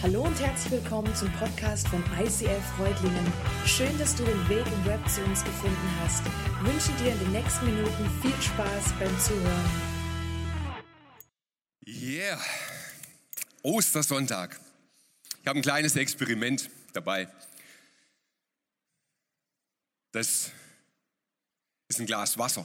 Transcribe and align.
Hallo 0.00 0.22
und 0.22 0.40
herzlich 0.40 0.70
willkommen 0.70 1.12
zum 1.16 1.28
Podcast 1.32 1.88
von 1.88 2.00
ICF 2.20 2.64
Freudlingen. 2.76 3.32
Schön, 3.66 3.98
dass 3.98 4.14
du 4.14 4.24
den 4.24 4.48
Weg 4.48 4.64
im 4.64 4.84
Web 4.84 5.00
zu 5.08 5.20
uns 5.24 5.42
gefunden 5.42 5.90
hast. 6.00 6.22
Ich 6.24 6.72
wünsche 6.72 6.92
dir 7.02 7.12
in 7.14 7.18
den 7.18 7.32
nächsten 7.32 7.66
Minuten 7.66 8.08
viel 8.22 8.40
Spaß 8.40 8.92
beim 9.00 9.18
Zuhören. 9.18 9.70
Yeah, 11.84 12.40
Ostersonntag. 13.64 14.60
Ich 15.42 15.48
habe 15.48 15.58
ein 15.58 15.62
kleines 15.62 15.96
Experiment 15.96 16.70
dabei. 16.92 17.26
Das 20.12 20.52
ist 21.88 21.98
ein 21.98 22.06
Glas 22.06 22.38
Wasser. 22.38 22.64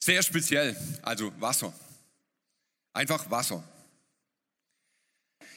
Sehr 0.00 0.20
speziell, 0.24 0.76
also 1.02 1.32
Wasser. 1.40 1.72
Einfach 2.92 3.30
Wasser. 3.30 3.62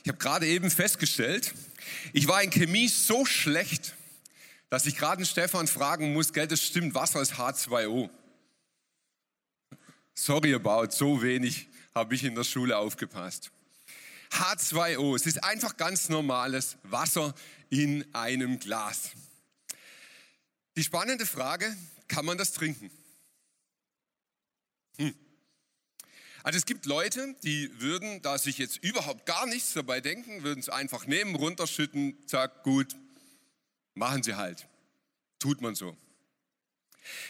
Ich 0.07 0.09
habe 0.09 0.19
gerade 0.19 0.47
eben 0.47 0.71
festgestellt, 0.71 1.53
ich 2.13 2.29
war 2.29 2.41
in 2.41 2.49
Chemie 2.49 2.87
so 2.87 3.25
schlecht, 3.25 3.93
dass 4.69 4.85
ich 4.85 4.95
gerade 4.95 5.25
Stefan 5.25 5.67
fragen 5.67 6.13
muss, 6.13 6.31
gell, 6.31 6.47
das 6.47 6.63
stimmt, 6.63 6.95
Wasser 6.95 7.21
ist 7.21 7.33
H2O. 7.33 8.09
Sorry 10.13 10.53
about, 10.53 10.91
so 10.91 11.21
wenig 11.21 11.67
habe 11.93 12.15
ich 12.15 12.23
in 12.23 12.35
der 12.35 12.45
Schule 12.45 12.77
aufgepasst. 12.77 13.51
H2O, 14.31 15.13
es 15.13 15.25
ist 15.25 15.43
einfach 15.43 15.75
ganz 15.75 16.07
normales 16.07 16.77
Wasser 16.83 17.35
in 17.69 18.05
einem 18.15 18.59
Glas. 18.59 19.11
Die 20.77 20.85
spannende 20.85 21.25
Frage, 21.25 21.75
kann 22.07 22.23
man 22.23 22.37
das 22.37 22.53
trinken? 22.53 22.89
Hm. 24.99 25.13
Also 26.47 26.59
es 26.59 26.65
gibt 26.65 26.85
Leute, 26.85 27.35
die 27.43 27.77
würden 27.81 28.21
da 28.21 28.37
sich 28.37 28.57
jetzt 28.57 28.77
überhaupt 28.77 29.25
gar 29.25 29.45
nichts 29.47 29.73
dabei 29.73 29.99
denken, 29.99 30.43
würden 30.43 30.61
es 30.61 30.69
einfach 30.69 31.05
nehmen, 31.05 31.35
runterschütten, 31.35 32.25
zack, 32.25 32.63
gut, 32.63 32.95
machen 33.95 34.23
sie 34.23 34.35
halt. 34.35 34.65
Tut 35.39 35.59
man 35.59 35.75
so. 35.75 35.97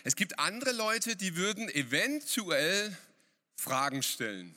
Es 0.03 0.15
gibt 0.15 0.37
andere 0.37 0.71
Leute, 0.71 1.15
die 1.15 1.35
würden 1.35 1.67
eventuell 1.69 2.95
Fragen 3.55 4.03
stellen. 4.03 4.55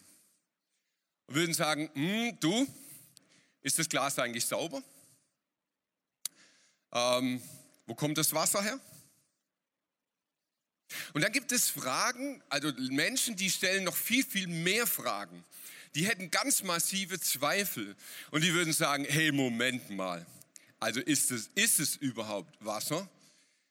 Und 1.25 1.37
würden 1.37 1.55
sagen, 1.55 1.89
hm, 1.95 2.39
du, 2.41 2.67
ist 3.63 3.79
das 3.79 3.89
Glas 3.89 4.19
eigentlich 4.19 4.45
sauber? 4.45 4.83
Ähm, 6.93 7.41
wo 7.87 7.95
kommt 7.95 8.19
das 8.19 8.35
Wasser 8.35 8.63
her? 8.63 8.79
Und 11.13 11.23
dann 11.23 11.33
gibt 11.33 11.53
es 11.53 11.71
Fragen, 11.71 12.43
also 12.49 12.73
Menschen, 12.91 13.37
die 13.37 13.51
stellen 13.51 13.85
noch 13.85 13.97
viel, 13.97 14.25
viel 14.25 14.47
mehr 14.47 14.87
Fragen. 14.87 15.45
Die 15.95 16.07
hätten 16.07 16.31
ganz 16.31 16.63
massive 16.63 17.19
Zweifel 17.19 17.97
und 18.31 18.43
die 18.43 18.55
würden 18.55 18.73
sagen, 18.73 19.05
hey, 19.09 19.33
Moment 19.33 19.91
mal, 19.91 20.25
also 20.79 21.01
ist 21.01 21.31
es, 21.31 21.51
ist 21.55 21.81
es 21.81 21.97
überhaupt 21.97 22.55
Wasser? 22.65 23.09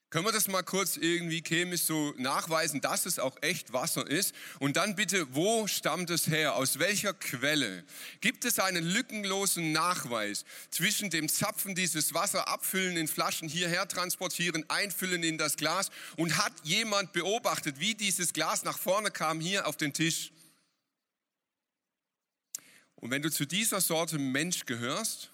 Können 0.10 0.26
wir 0.26 0.32
das 0.32 0.48
mal 0.48 0.64
kurz 0.64 0.98
irgendwie 0.98 1.44
chemisch 1.44 1.84
so 1.84 2.16
nachweisen, 2.18 2.82
dass 2.82 3.06
es 3.06 3.20
auch 3.20 3.38
echt 3.42 3.74
Wasser 3.74 4.08
ist? 4.08 4.34
Und 4.58 4.76
dann 4.76 4.96
bitte, 4.96 5.36
wo 5.36 5.68
stammt 5.68 6.10
es 6.10 6.26
her? 6.26 6.56
Aus 6.56 6.80
welcher 6.80 7.14
Quelle? 7.14 7.84
Gibt 8.20 8.44
es 8.44 8.58
einen 8.58 8.84
lückenlosen 8.84 9.72
Nachweis 9.72 10.46
zwischen 10.72 11.12
dem 11.12 11.30
Zapfen 11.30 11.76
dieses 11.76 12.16
Wasser, 12.16 12.48
abfüllen 12.48 12.98
in 12.98 13.08
Flaschen, 13.08 13.48
hierher 13.48 13.88
transportieren, 13.88 14.66
einfüllen 14.68 15.22
in 15.22 15.38
das 15.38 15.58
Glas? 15.58 15.92
Und 16.18 16.38
hat 16.38 16.54
jemand 16.64 17.14
beobachtet, 17.14 17.80
wie 17.80 17.94
dieses 17.94 18.34
Glas 18.34 18.64
nach 18.64 18.80
vorne 18.80 19.12
kam, 19.12 19.40
hier 19.40 19.68
auf 19.68 19.78
den 19.78 19.94
Tisch? 19.94 20.32
Und 22.96 23.12
wenn 23.12 23.22
du 23.22 23.30
zu 23.30 23.46
dieser 23.46 23.80
Sorte 23.80 24.18
Mensch 24.18 24.66
gehörst, 24.66 25.30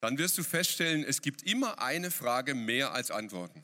dann 0.00 0.18
wirst 0.18 0.36
du 0.38 0.42
feststellen, 0.42 1.04
es 1.04 1.22
gibt 1.22 1.44
immer 1.44 1.80
eine 1.80 2.10
Frage 2.10 2.56
mehr 2.56 2.92
als 2.92 3.12
Antworten. 3.12 3.62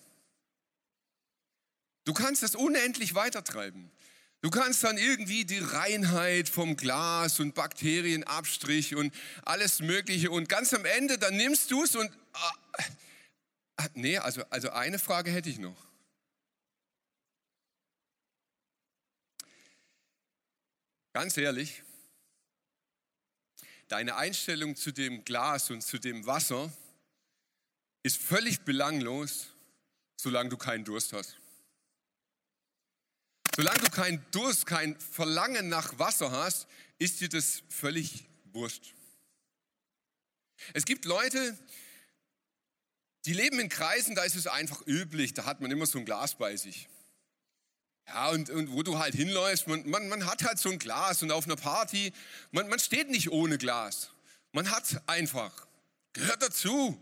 Du 2.09 2.15
kannst 2.15 2.43
das 2.43 2.55
unendlich 2.55 3.15
weitertreiben. 3.15 3.91
Du 4.41 4.49
kannst 4.49 4.83
dann 4.83 4.97
irgendwie 4.97 5.45
die 5.45 5.59
Reinheit 5.59 6.49
vom 6.49 6.75
Glas 6.75 7.39
und 7.39 7.55
Bakterienabstrich 7.55 8.95
und 8.95 9.15
alles 9.43 9.81
Mögliche 9.81 10.31
und 10.31 10.49
ganz 10.49 10.73
am 10.73 10.87
Ende, 10.87 11.19
dann 11.19 11.37
nimmst 11.37 11.71
du 11.71 11.85
es 11.85 11.95
und... 11.95 12.11
Ah, 12.33 12.53
ah, 13.77 13.87
nee, 13.93 14.17
also, 14.17 14.43
also 14.49 14.71
eine 14.71 14.99
Frage 14.99 15.31
hätte 15.31 15.51
ich 15.51 15.59
noch. 15.59 15.77
Ganz 21.13 21.37
ehrlich, 21.37 21.83
deine 23.89 24.17
Einstellung 24.17 24.77
zu 24.77 24.93
dem 24.93 25.27
Glas 25.27 25.69
und 25.69 25.83
zu 25.83 25.99
dem 25.99 26.25
Wasser 26.25 26.73
ist 28.03 28.17
völlig 28.17 28.63
belanglos, 28.63 29.49
solange 30.17 30.49
du 30.49 30.57
keinen 30.57 30.87
Durst 30.87 31.13
hast. 31.13 31.37
Solange 33.59 33.81
du 33.81 33.91
keinen 33.91 34.25
Durst, 34.31 34.67
kein 34.67 34.97
Verlangen 35.01 35.69
nach 35.69 35.99
Wasser 35.99 36.31
hast, 36.31 36.69
ist 37.01 37.21
dir 37.21 37.29
das 37.29 37.65
völlig 37.69 38.29
wurscht. 38.53 38.95
Es 40.75 40.85
gibt 40.85 41.05
Leute, 41.05 41.59
die 43.25 43.33
leben 43.33 43.59
in 43.59 43.69
Kreisen, 43.69 44.15
da 44.15 44.23
ist 44.23 44.37
es 44.37 44.47
einfach 44.47 44.87
üblich, 44.87 45.35
da 45.35 45.45
hat 45.45 45.61
man 45.61 45.73
immer 45.73 45.87
so 45.87 45.99
ein 45.99 46.05
Glas 46.05 46.37
bei 46.39 46.57
sich. 46.57 46.89
Ja, 48.07 48.29
und, 48.29 48.49
und 48.49 48.71
wo 48.71 48.85
du 48.85 49.01
halt 49.01 49.17
hinläufst, 49.17 49.67
man, 49.67 49.91
man, 49.91 50.09
man 50.09 50.25
hat 50.27 50.45
halt 50.45 50.61
so 50.61 50.71
ein 50.71 50.79
Glas 50.79 51.25
und 51.25 51.33
auf 51.33 51.47
einer 51.47 51.57
Party, 51.57 52.13
man, 52.53 52.69
man 52.69 52.79
steht 52.79 53.11
nicht 53.11 53.33
ohne 53.33 53.59
Glas. 53.59 54.13
Man 54.53 54.71
hat 54.71 55.03
einfach, 55.09 55.67
gehört 56.13 56.43
dazu. 56.43 56.97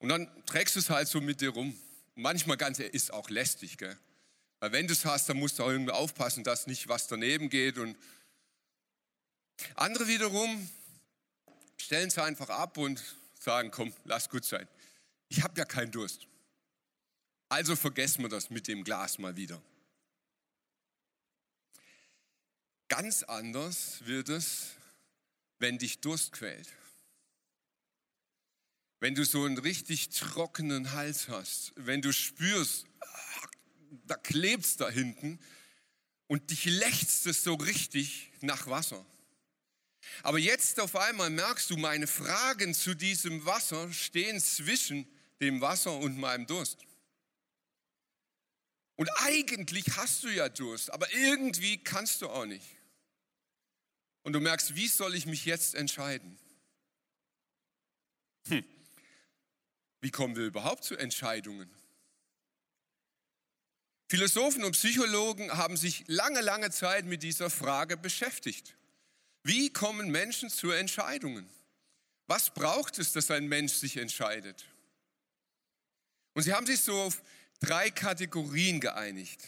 Und 0.00 0.10
dann 0.10 0.28
trägst 0.44 0.76
du 0.76 0.80
es 0.80 0.90
halt 0.90 1.08
so 1.08 1.22
mit 1.22 1.40
dir 1.40 1.48
rum. 1.48 1.74
Manchmal 2.14 2.58
ganz, 2.58 2.78
ist 2.78 3.10
auch 3.10 3.30
lästig, 3.30 3.78
gell? 3.78 3.96
Weil 4.60 4.72
wenn 4.72 4.86
du 4.86 4.92
es 4.92 5.04
hast, 5.04 5.28
dann 5.28 5.38
musst 5.38 5.58
du 5.58 5.64
auch 5.64 5.70
irgendwie 5.70 5.92
aufpassen, 5.92 6.44
dass 6.44 6.66
nicht 6.66 6.88
was 6.88 7.08
daneben 7.08 7.48
geht. 7.48 7.78
Und 7.78 7.96
andere 9.74 10.06
wiederum 10.06 10.70
stellen 11.78 12.08
es 12.08 12.18
einfach 12.18 12.50
ab 12.50 12.76
und 12.76 13.02
sagen, 13.38 13.70
komm, 13.70 13.92
lass 14.04 14.28
gut 14.28 14.44
sein. 14.44 14.68
Ich 15.28 15.42
habe 15.42 15.58
ja 15.58 15.64
keinen 15.64 15.90
Durst. 15.90 16.26
Also 17.48 17.74
vergessen 17.74 18.22
wir 18.22 18.28
das 18.28 18.50
mit 18.50 18.68
dem 18.68 18.84
Glas 18.84 19.18
mal 19.18 19.36
wieder. 19.36 19.60
Ganz 22.88 23.22
anders 23.22 24.04
wird 24.06 24.28
es, 24.28 24.72
wenn 25.58 25.78
dich 25.78 26.00
Durst 26.00 26.32
quält. 26.32 26.68
Wenn 28.98 29.14
du 29.14 29.24
so 29.24 29.44
einen 29.44 29.58
richtig 29.58 30.10
trockenen 30.10 30.92
Hals 30.92 31.28
hast, 31.28 31.72
wenn 31.76 32.02
du 32.02 32.12
spürst, 32.12 32.86
da 34.06 34.16
klebt 34.16 34.64
es 34.64 34.76
da 34.76 34.88
hinten 34.88 35.38
und 36.26 36.50
dich 36.50 36.64
lechzt 36.64 37.26
es 37.26 37.42
so 37.42 37.54
richtig 37.54 38.32
nach 38.40 38.66
Wasser. 38.66 39.04
Aber 40.22 40.38
jetzt 40.38 40.80
auf 40.80 40.96
einmal 40.96 41.30
merkst 41.30 41.70
du, 41.70 41.76
meine 41.76 42.06
Fragen 42.06 42.74
zu 42.74 42.94
diesem 42.94 43.44
Wasser 43.44 43.92
stehen 43.92 44.40
zwischen 44.40 45.06
dem 45.40 45.60
Wasser 45.60 45.96
und 45.96 46.18
meinem 46.18 46.46
Durst. 46.46 46.78
Und 48.96 49.08
eigentlich 49.16 49.96
hast 49.96 50.24
du 50.24 50.28
ja 50.28 50.48
Durst, 50.48 50.92
aber 50.92 51.10
irgendwie 51.14 51.82
kannst 51.82 52.20
du 52.22 52.28
auch 52.28 52.44
nicht. 52.44 52.76
Und 54.22 54.34
du 54.34 54.40
merkst, 54.40 54.74
wie 54.74 54.88
soll 54.88 55.14
ich 55.14 55.26
mich 55.26 55.46
jetzt 55.46 55.74
entscheiden? 55.74 56.38
Hm. 58.48 58.64
Wie 60.02 60.10
kommen 60.10 60.36
wir 60.36 60.44
überhaupt 60.44 60.84
zu 60.84 60.96
Entscheidungen? 60.96 61.70
Philosophen 64.10 64.64
und 64.64 64.72
Psychologen 64.72 65.56
haben 65.56 65.76
sich 65.76 66.02
lange, 66.08 66.40
lange 66.40 66.72
Zeit 66.72 67.04
mit 67.04 67.22
dieser 67.22 67.48
Frage 67.48 67.96
beschäftigt. 67.96 68.74
Wie 69.44 69.72
kommen 69.72 70.10
Menschen 70.10 70.50
zu 70.50 70.72
Entscheidungen? 70.72 71.48
Was 72.26 72.50
braucht 72.50 72.98
es, 72.98 73.12
dass 73.12 73.30
ein 73.30 73.46
Mensch 73.46 73.72
sich 73.72 73.98
entscheidet? 73.98 74.66
Und 76.34 76.42
sie 76.42 76.52
haben 76.52 76.66
sich 76.66 76.80
so 76.80 77.00
auf 77.00 77.22
drei 77.60 77.92
Kategorien 77.92 78.80
geeinigt. 78.80 79.46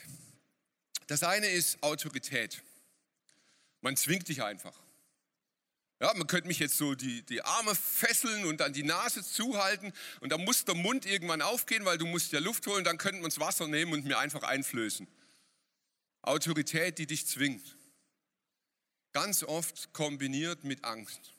Das 1.08 1.24
eine 1.24 1.48
ist 1.48 1.82
Autorität. 1.82 2.62
Man 3.80 3.96
zwingt 3.96 4.28
dich 4.28 4.44
einfach. 4.44 4.78
Ja, 6.02 6.12
man 6.14 6.26
könnte 6.26 6.48
mich 6.48 6.58
jetzt 6.58 6.76
so 6.76 6.96
die, 6.96 7.22
die 7.22 7.42
Arme 7.42 7.76
fesseln 7.76 8.44
und 8.46 8.58
dann 8.58 8.72
die 8.72 8.82
Nase 8.82 9.22
zuhalten 9.22 9.92
und 10.18 10.30
dann 10.30 10.44
muss 10.44 10.64
der 10.64 10.74
Mund 10.74 11.06
irgendwann 11.06 11.40
aufgehen, 11.40 11.84
weil 11.84 11.96
du 11.96 12.06
musst 12.06 12.32
ja 12.32 12.40
Luft 12.40 12.66
holen, 12.66 12.82
dann 12.82 12.98
könnten 12.98 13.20
wir 13.20 13.26
uns 13.26 13.38
Wasser 13.38 13.68
nehmen 13.68 13.92
und 13.92 14.04
mir 14.04 14.18
einfach 14.18 14.42
einflößen. 14.42 15.06
Autorität, 16.22 16.98
die 16.98 17.06
dich 17.06 17.28
zwingt. 17.28 17.76
Ganz 19.12 19.44
oft 19.44 19.92
kombiniert 19.92 20.64
mit 20.64 20.82
Angst. 20.82 21.34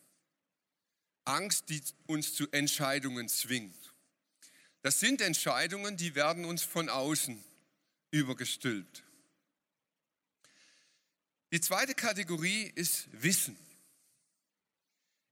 Angst, 1.25 1.68
die 1.68 1.81
uns 2.07 2.33
zu 2.33 2.50
Entscheidungen 2.54 3.27
zwingt. 3.27 3.75
Das 4.81 5.01
sind 5.01 5.19
Entscheidungen, 5.19 5.98
die 5.98 6.15
werden 6.15 6.45
uns 6.45 6.63
von 6.63 6.88
außen 6.88 7.44
übergestülpt. 8.12 9.04
Die 11.51 11.60
zweite 11.60 11.95
Kategorie 11.95 12.71
ist 12.75 13.10
Wissen. 13.12 13.57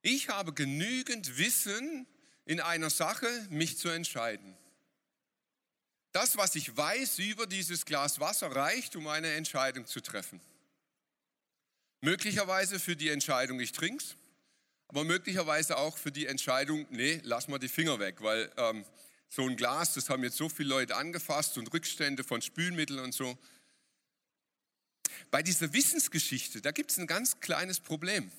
Ich 0.02 0.30
habe 0.30 0.54
genügend 0.54 1.38
Wissen 1.38 2.08
in 2.46 2.60
einer 2.60 2.90
Sache, 2.90 3.28
mich 3.50 3.78
zu 3.78 3.90
entscheiden. 3.90 4.58
Das, 6.12 6.38
was 6.38 6.56
ich 6.56 6.76
weiß 6.76 7.20
über 7.20 7.48
dieses 7.48 7.86
Glas 7.86 8.20
Wasser, 8.20 8.54
reicht, 8.54 8.96
um 8.96 9.08
eine 9.08 9.32
Entscheidung 9.34 9.86
zu 9.86 10.02
treffen. 10.02 10.42
Möglicherweise 12.02 12.80
für 12.80 12.96
die 12.96 13.10
Entscheidung, 13.10 13.60
ich 13.60 13.72
trink's, 13.72 14.16
aber 14.88 15.04
möglicherweise 15.04 15.78
auch 15.78 15.98
für 15.98 16.12
die 16.12 16.26
Entscheidung, 16.26 16.86
nee, 16.90 17.22
lass 17.24 17.48
mal 17.48 17.60
die 17.60 17.70
Finger 17.70 18.00
weg, 18.00 18.22
weil 18.22 18.52
ähm, 18.58 18.84
so 19.30 19.48
ein 19.48 19.56
Glas, 19.56 19.94
das 19.94 20.10
haben 20.10 20.24
jetzt 20.24 20.36
so 20.36 20.50
viele 20.50 20.68
Leute 20.68 20.98
angefasst 20.98 21.58
und 21.58 21.72
Rückstände 21.72 22.24
von 22.24 22.42
Spülmitteln 22.42 23.00
und 23.00 23.14
so. 23.14 23.38
Bei 25.30 25.42
dieser 25.42 25.72
Wissensgeschichte, 25.72 26.62
da 26.62 26.72
gibt 26.72 26.92
es 26.92 26.98
ein 26.98 27.08
ganz 27.08 27.40
kleines 27.40 27.80
Problem. 27.80 28.32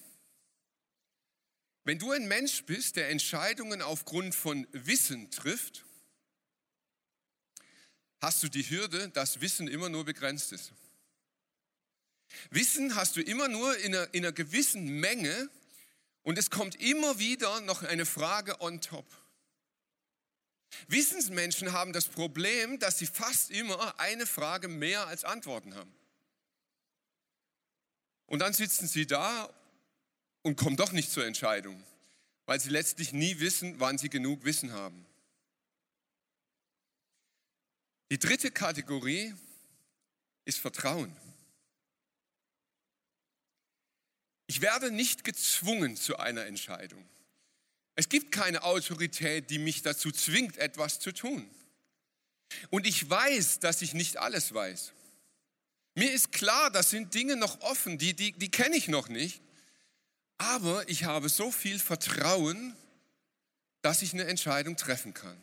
Wenn 1.84 1.98
du 1.98 2.12
ein 2.12 2.28
Mensch 2.28 2.64
bist, 2.64 2.96
der 2.96 3.10
Entscheidungen 3.10 3.82
aufgrund 3.82 4.34
von 4.34 4.66
Wissen 4.72 5.30
trifft, 5.30 5.84
hast 8.20 8.42
du 8.42 8.48
die 8.48 8.68
Hürde, 8.68 9.08
dass 9.08 9.40
Wissen 9.40 9.66
immer 9.66 9.88
nur 9.88 10.04
begrenzt 10.04 10.52
ist. 10.52 10.72
Wissen 12.50 12.94
hast 12.94 13.16
du 13.16 13.20
immer 13.20 13.48
nur 13.48 13.76
in 13.78 13.94
einer, 13.94 14.14
in 14.14 14.24
einer 14.24 14.32
gewissen 14.32 14.86
Menge 15.00 15.50
und 16.22 16.38
es 16.38 16.50
kommt 16.50 16.80
immer 16.80 17.18
wieder 17.18 17.60
noch 17.62 17.82
eine 17.82 18.06
Frage 18.06 18.60
on 18.60 18.80
top. 18.80 19.06
Wissensmenschen 20.86 21.72
haben 21.72 21.92
das 21.92 22.06
Problem, 22.06 22.78
dass 22.78 22.98
sie 22.98 23.06
fast 23.06 23.50
immer 23.50 23.98
eine 23.98 24.26
Frage 24.26 24.68
mehr 24.68 25.06
als 25.08 25.24
Antworten 25.24 25.74
haben. 25.74 25.92
Und 28.26 28.38
dann 28.38 28.54
sitzen 28.54 28.88
sie 28.88 29.06
da 29.06 29.52
und 30.42 30.56
kommen 30.56 30.76
doch 30.76 30.92
nicht 30.92 31.10
zur 31.10 31.26
Entscheidung, 31.26 31.82
weil 32.46 32.60
sie 32.60 32.70
letztlich 32.70 33.12
nie 33.12 33.38
wissen, 33.40 33.80
wann 33.80 33.98
sie 33.98 34.08
genug 34.08 34.44
Wissen 34.44 34.72
haben. 34.72 35.06
Die 38.10 38.18
dritte 38.18 38.50
Kategorie 38.50 39.34
ist 40.44 40.58
Vertrauen. 40.58 41.16
Ich 44.46 44.60
werde 44.60 44.90
nicht 44.90 45.24
gezwungen 45.24 45.96
zu 45.96 46.18
einer 46.18 46.44
Entscheidung. 46.44 47.08
Es 47.94 48.08
gibt 48.08 48.32
keine 48.32 48.64
Autorität, 48.64 49.48
die 49.50 49.58
mich 49.58 49.82
dazu 49.82 50.10
zwingt, 50.10 50.58
etwas 50.58 50.98
zu 50.98 51.12
tun. 51.12 51.48
Und 52.70 52.86
ich 52.86 53.08
weiß, 53.08 53.60
dass 53.60 53.80
ich 53.80 53.94
nicht 53.94 54.18
alles 54.18 54.52
weiß. 54.52 54.92
Mir 55.94 56.12
ist 56.12 56.32
klar, 56.32 56.70
das 56.70 56.90
sind 56.90 57.14
Dinge 57.14 57.36
noch 57.36 57.60
offen, 57.60 57.98
die, 57.98 58.14
die, 58.14 58.32
die 58.32 58.50
kenne 58.50 58.76
ich 58.76 58.88
noch 58.88 59.08
nicht. 59.08 59.40
Aber 60.42 60.88
ich 60.88 61.04
habe 61.04 61.28
so 61.28 61.52
viel 61.52 61.78
Vertrauen, 61.78 62.74
dass 63.80 64.02
ich 64.02 64.12
eine 64.12 64.24
Entscheidung 64.24 64.76
treffen 64.76 65.14
kann. 65.14 65.40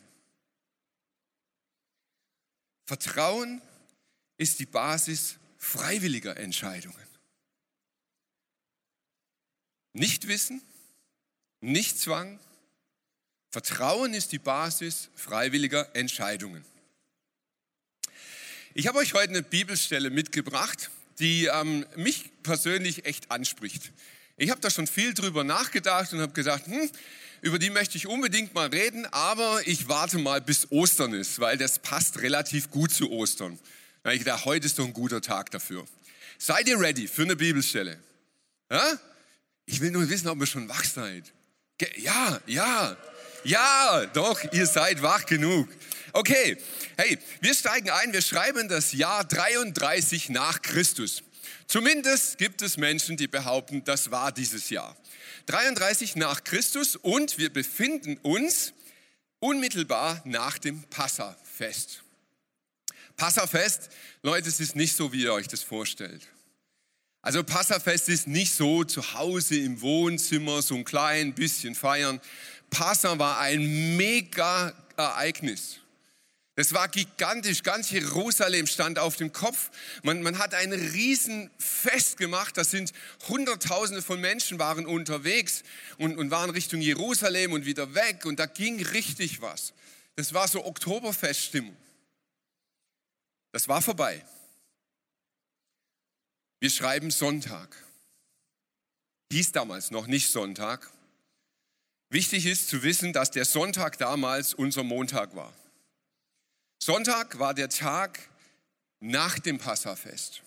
Vertrauen 2.84 3.62
ist 4.36 4.58
die 4.58 4.66
Basis 4.66 5.36
freiwilliger 5.56 6.36
Entscheidungen. 6.36 7.06
Nicht 9.94 10.28
Wissen, 10.28 10.60
nicht 11.60 11.98
Zwang. 11.98 12.38
Vertrauen 13.48 14.12
ist 14.12 14.32
die 14.32 14.38
Basis 14.38 15.08
freiwilliger 15.14 15.96
Entscheidungen. 15.96 16.62
Ich 18.74 18.86
habe 18.86 18.98
euch 18.98 19.14
heute 19.14 19.30
eine 19.30 19.42
Bibelstelle 19.42 20.10
mitgebracht, 20.10 20.90
die 21.18 21.46
ähm, 21.46 21.86
mich 21.96 22.30
persönlich 22.42 23.06
echt 23.06 23.30
anspricht. 23.30 23.92
Ich 24.40 24.48
habe 24.48 24.58
da 24.62 24.70
schon 24.70 24.86
viel 24.86 25.12
drüber 25.12 25.44
nachgedacht 25.44 26.14
und 26.14 26.22
habe 26.22 26.32
gesagt, 26.32 26.66
hm, 26.66 26.90
über 27.42 27.58
die 27.58 27.68
möchte 27.68 27.98
ich 27.98 28.06
unbedingt 28.06 28.54
mal 28.54 28.68
reden, 28.68 29.04
aber 29.12 29.60
ich 29.66 29.86
warte 29.86 30.16
mal 30.16 30.40
bis 30.40 30.72
Ostern 30.72 31.12
ist, 31.12 31.40
weil 31.40 31.58
das 31.58 31.78
passt 31.78 32.22
relativ 32.22 32.70
gut 32.70 32.90
zu 32.90 33.10
Ostern. 33.10 33.58
Da 34.02 34.12
ich 34.12 34.20
gedacht, 34.20 34.46
heute 34.46 34.64
ist 34.64 34.78
doch 34.78 34.86
ein 34.86 34.94
guter 34.94 35.20
Tag 35.20 35.50
dafür. 35.50 35.84
Seid 36.38 36.68
ihr 36.68 36.80
ready 36.80 37.06
für 37.06 37.20
eine 37.20 37.36
Bibelstelle? 37.36 37.98
Ja? 38.70 38.98
Ich 39.66 39.82
will 39.82 39.90
nur 39.90 40.08
wissen, 40.08 40.28
ob 40.28 40.40
ihr 40.40 40.46
schon 40.46 40.70
wach 40.70 40.84
seid. 40.84 41.30
Ja, 41.98 42.40
ja, 42.46 42.96
ja, 43.44 44.06
doch, 44.06 44.40
ihr 44.54 44.64
seid 44.64 45.02
wach 45.02 45.26
genug. 45.26 45.68
Okay, 46.14 46.56
hey, 46.96 47.18
wir 47.42 47.52
steigen 47.52 47.90
ein, 47.90 48.14
wir 48.14 48.22
schreiben 48.22 48.70
das 48.70 48.94
Jahr 48.94 49.22
33 49.22 50.30
nach 50.30 50.62
Christus. 50.62 51.24
Zumindest 51.70 52.36
gibt 52.36 52.62
es 52.62 52.78
Menschen, 52.78 53.16
die 53.16 53.28
behaupten, 53.28 53.84
das 53.84 54.10
war 54.10 54.32
dieses 54.32 54.70
Jahr. 54.70 54.96
33 55.46 56.16
nach 56.16 56.42
Christus 56.42 56.96
und 56.96 57.38
wir 57.38 57.52
befinden 57.52 58.16
uns 58.24 58.72
unmittelbar 59.38 60.20
nach 60.24 60.58
dem 60.58 60.82
Passafest. 60.90 62.02
Passafest, 63.16 63.88
Leute, 64.24 64.48
es 64.48 64.58
ist 64.58 64.74
nicht 64.74 64.96
so, 64.96 65.12
wie 65.12 65.22
ihr 65.22 65.32
euch 65.32 65.46
das 65.46 65.62
vorstellt. 65.62 66.26
Also 67.22 67.44
Passafest 67.44 68.08
ist 68.08 68.26
nicht 68.26 68.52
so 68.52 68.82
zu 68.82 69.14
Hause 69.14 69.56
im 69.60 69.80
Wohnzimmer, 69.80 70.62
so 70.62 70.74
ein 70.74 70.84
klein 70.84 71.34
bisschen 71.34 71.76
feiern. 71.76 72.20
Passa 72.70 73.16
war 73.20 73.38
ein 73.38 73.96
mega 73.96 74.74
Ereignis. 74.96 75.79
Das 76.60 76.74
war 76.74 76.88
gigantisch, 76.88 77.62
ganz 77.62 77.90
Jerusalem 77.90 78.66
stand 78.66 78.98
auf 78.98 79.16
dem 79.16 79.32
Kopf. 79.32 79.70
Man, 80.02 80.20
man 80.20 80.36
hat 80.36 80.52
ein 80.52 80.74
Riesenfest 80.74 82.18
gemacht, 82.18 82.54
da 82.58 82.64
sind 82.64 82.92
Hunderttausende 83.28 84.02
von 84.02 84.20
Menschen 84.20 84.58
waren 84.58 84.84
unterwegs 84.84 85.62
und, 85.96 86.18
und 86.18 86.30
waren 86.30 86.50
Richtung 86.50 86.82
Jerusalem 86.82 87.54
und 87.54 87.64
wieder 87.64 87.94
weg 87.94 88.26
und 88.26 88.38
da 88.38 88.44
ging 88.44 88.84
richtig 88.84 89.40
was. 89.40 89.72
Das 90.16 90.34
war 90.34 90.48
so 90.48 90.66
Oktoberfeststimmung. 90.66 91.74
Das 93.52 93.66
war 93.66 93.80
vorbei. 93.80 94.22
Wir 96.58 96.68
schreiben 96.68 97.10
Sonntag. 97.10 97.74
Hieß 99.32 99.52
damals 99.52 99.90
noch 99.90 100.06
nicht 100.06 100.30
Sonntag. 100.30 100.90
Wichtig 102.10 102.44
ist 102.44 102.68
zu 102.68 102.82
wissen, 102.82 103.14
dass 103.14 103.30
der 103.30 103.46
Sonntag 103.46 103.96
damals 103.96 104.52
unser 104.52 104.84
Montag 104.84 105.34
war. 105.34 105.54
Sonntag 106.82 107.38
war 107.38 107.52
der 107.52 107.68
Tag 107.68 108.18
nach 109.00 109.38
dem 109.38 109.58
Passafest. 109.58 110.42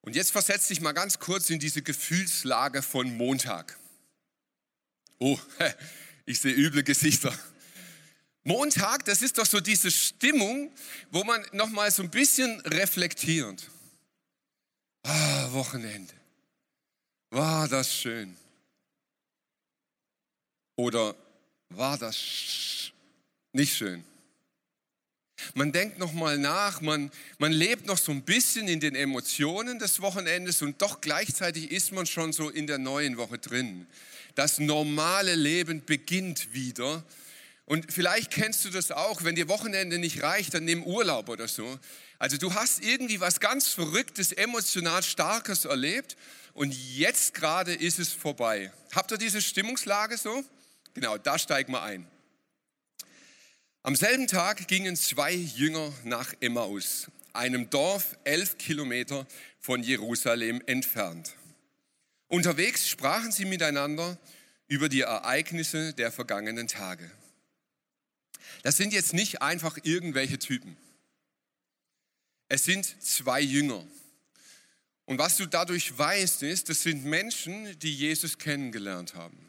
Und 0.00 0.14
jetzt 0.14 0.30
versetz 0.30 0.68
dich 0.68 0.80
mal 0.80 0.92
ganz 0.92 1.18
kurz 1.18 1.50
in 1.50 1.58
diese 1.58 1.82
Gefühlslage 1.82 2.82
von 2.82 3.16
Montag. 3.16 3.76
Oh, 5.18 5.38
ich 6.26 6.38
sehe 6.38 6.54
üble 6.54 6.84
Gesichter. 6.84 7.36
Montag, 8.44 9.04
das 9.06 9.22
ist 9.22 9.38
doch 9.38 9.46
so 9.46 9.58
diese 9.58 9.90
Stimmung, 9.90 10.70
wo 11.10 11.24
man 11.24 11.44
noch 11.50 11.70
mal 11.70 11.90
so 11.90 12.04
ein 12.04 12.10
bisschen 12.10 12.60
reflektiert. 12.60 13.68
Ah, 15.02 15.48
Wochenende. 15.50 16.14
War 17.30 17.66
das 17.66 17.92
schön? 17.92 18.36
Oder 20.76 21.16
war 21.70 21.98
das 21.98 22.92
nicht 23.52 23.74
schön? 23.74 24.04
Man 25.54 25.72
denkt 25.72 25.98
noch 25.98 26.12
mal 26.12 26.38
nach, 26.38 26.80
man, 26.80 27.10
man 27.38 27.52
lebt 27.52 27.86
noch 27.86 27.98
so 27.98 28.12
ein 28.12 28.22
bisschen 28.22 28.68
in 28.68 28.80
den 28.80 28.94
Emotionen 28.94 29.78
des 29.78 30.00
Wochenendes 30.00 30.62
und 30.62 30.80
doch 30.80 31.00
gleichzeitig 31.00 31.70
ist 31.70 31.92
man 31.92 32.06
schon 32.06 32.32
so 32.32 32.48
in 32.48 32.66
der 32.66 32.78
neuen 32.78 33.16
Woche 33.16 33.38
drin. 33.38 33.86
Das 34.34 34.58
normale 34.58 35.34
Leben 35.34 35.84
beginnt 35.84 36.52
wieder. 36.54 37.04
Und 37.66 37.92
vielleicht 37.92 38.30
kennst 38.30 38.64
du 38.64 38.70
das 38.70 38.92
auch, 38.92 39.24
wenn 39.24 39.34
dir 39.34 39.48
Wochenende 39.48 39.98
nicht 39.98 40.22
reicht, 40.22 40.54
dann 40.54 40.64
nimm 40.64 40.84
Urlaub 40.84 41.28
oder 41.28 41.48
so. 41.48 41.78
Also 42.18 42.36
du 42.38 42.54
hast 42.54 42.82
irgendwie 42.82 43.20
was 43.20 43.40
ganz 43.40 43.68
Verrücktes, 43.68 44.32
emotional 44.32 45.02
Starkes 45.02 45.64
erlebt 45.64 46.16
und 46.54 46.74
jetzt 46.96 47.34
gerade 47.34 47.74
ist 47.74 47.98
es 47.98 48.12
vorbei. 48.12 48.72
Habt 48.94 49.10
ihr 49.10 49.18
diese 49.18 49.42
Stimmungslage 49.42 50.16
so? 50.16 50.44
Genau, 50.94 51.18
da 51.18 51.38
steigen 51.38 51.72
wir 51.72 51.82
ein. 51.82 52.06
Am 53.86 53.94
selben 53.94 54.26
Tag 54.26 54.66
gingen 54.66 54.96
zwei 54.96 55.32
Jünger 55.32 55.92
nach 56.02 56.34
Emmaus, 56.40 57.06
einem 57.32 57.70
Dorf 57.70 58.18
elf 58.24 58.58
Kilometer 58.58 59.28
von 59.60 59.80
Jerusalem 59.84 60.60
entfernt. 60.66 61.36
Unterwegs 62.26 62.88
sprachen 62.88 63.30
sie 63.30 63.44
miteinander 63.44 64.18
über 64.66 64.88
die 64.88 65.02
Ereignisse 65.02 65.92
der 65.92 66.10
vergangenen 66.10 66.66
Tage. 66.66 67.08
Das 68.64 68.76
sind 68.76 68.92
jetzt 68.92 69.12
nicht 69.12 69.40
einfach 69.40 69.78
irgendwelche 69.84 70.40
Typen. 70.40 70.76
Es 72.48 72.64
sind 72.64 73.00
zwei 73.00 73.40
Jünger. 73.40 73.86
Und 75.04 75.20
was 75.20 75.36
du 75.36 75.46
dadurch 75.46 75.96
weißt, 75.96 76.42
ist, 76.42 76.70
das 76.70 76.82
sind 76.82 77.04
Menschen, 77.04 77.78
die 77.78 77.94
Jesus 77.94 78.36
kennengelernt 78.36 79.14
haben. 79.14 79.46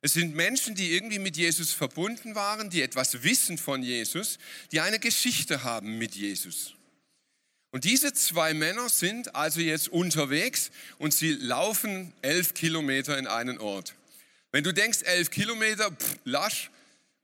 Es 0.00 0.12
sind 0.12 0.34
Menschen, 0.34 0.74
die 0.74 0.92
irgendwie 0.92 1.18
mit 1.18 1.36
Jesus 1.36 1.72
verbunden 1.72 2.34
waren, 2.34 2.70
die 2.70 2.82
etwas 2.82 3.24
wissen 3.24 3.58
von 3.58 3.82
Jesus, 3.82 4.38
die 4.70 4.80
eine 4.80 5.00
Geschichte 5.00 5.64
haben 5.64 5.98
mit 5.98 6.14
Jesus. 6.14 6.74
Und 7.70 7.84
diese 7.84 8.12
zwei 8.12 8.54
Männer 8.54 8.88
sind 8.88 9.34
also 9.34 9.60
jetzt 9.60 9.88
unterwegs 9.88 10.70
und 10.98 11.12
sie 11.12 11.32
laufen 11.32 12.14
elf 12.22 12.54
Kilometer 12.54 13.18
in 13.18 13.26
einen 13.26 13.58
Ort. 13.58 13.94
Wenn 14.52 14.64
du 14.64 14.72
denkst, 14.72 15.02
elf 15.02 15.30
Kilometer, 15.30 15.90
pff, 15.90 16.16
lasch, 16.24 16.70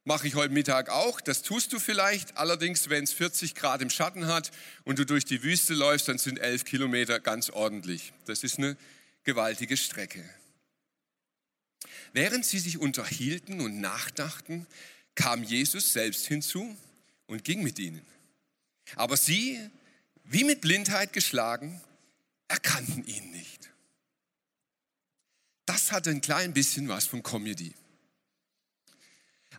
mache 0.04 0.28
ich 0.28 0.34
heute 0.34 0.52
Mittag 0.52 0.90
auch. 0.90 1.20
Das 1.20 1.42
tust 1.42 1.72
du 1.72 1.78
vielleicht. 1.78 2.36
Allerdings, 2.36 2.90
wenn 2.90 3.04
es 3.04 3.12
40 3.12 3.54
Grad 3.54 3.80
im 3.80 3.88
Schatten 3.88 4.26
hat 4.26 4.50
und 4.84 4.98
du 4.98 5.06
durch 5.06 5.24
die 5.24 5.42
Wüste 5.42 5.72
läufst, 5.72 6.08
dann 6.08 6.18
sind 6.18 6.38
elf 6.38 6.64
Kilometer 6.64 7.20
ganz 7.20 7.48
ordentlich. 7.48 8.12
Das 8.26 8.44
ist 8.44 8.58
eine 8.58 8.76
gewaltige 9.22 9.78
Strecke. 9.78 10.22
Während 12.12 12.44
sie 12.44 12.58
sich 12.58 12.78
unterhielten 12.78 13.60
und 13.60 13.80
nachdachten, 13.80 14.66
kam 15.14 15.42
Jesus 15.42 15.92
selbst 15.92 16.26
hinzu 16.26 16.76
und 17.26 17.44
ging 17.44 17.62
mit 17.62 17.78
ihnen. 17.78 18.04
Aber 18.96 19.16
sie, 19.16 19.58
wie 20.24 20.44
mit 20.44 20.60
Blindheit 20.60 21.12
geschlagen, 21.12 21.80
erkannten 22.48 23.04
ihn 23.06 23.30
nicht. 23.30 23.70
Das 25.66 25.92
hatte 25.92 26.10
ein 26.10 26.20
klein 26.20 26.52
bisschen 26.52 26.88
was 26.88 27.06
von 27.06 27.22
Comedy. 27.22 27.74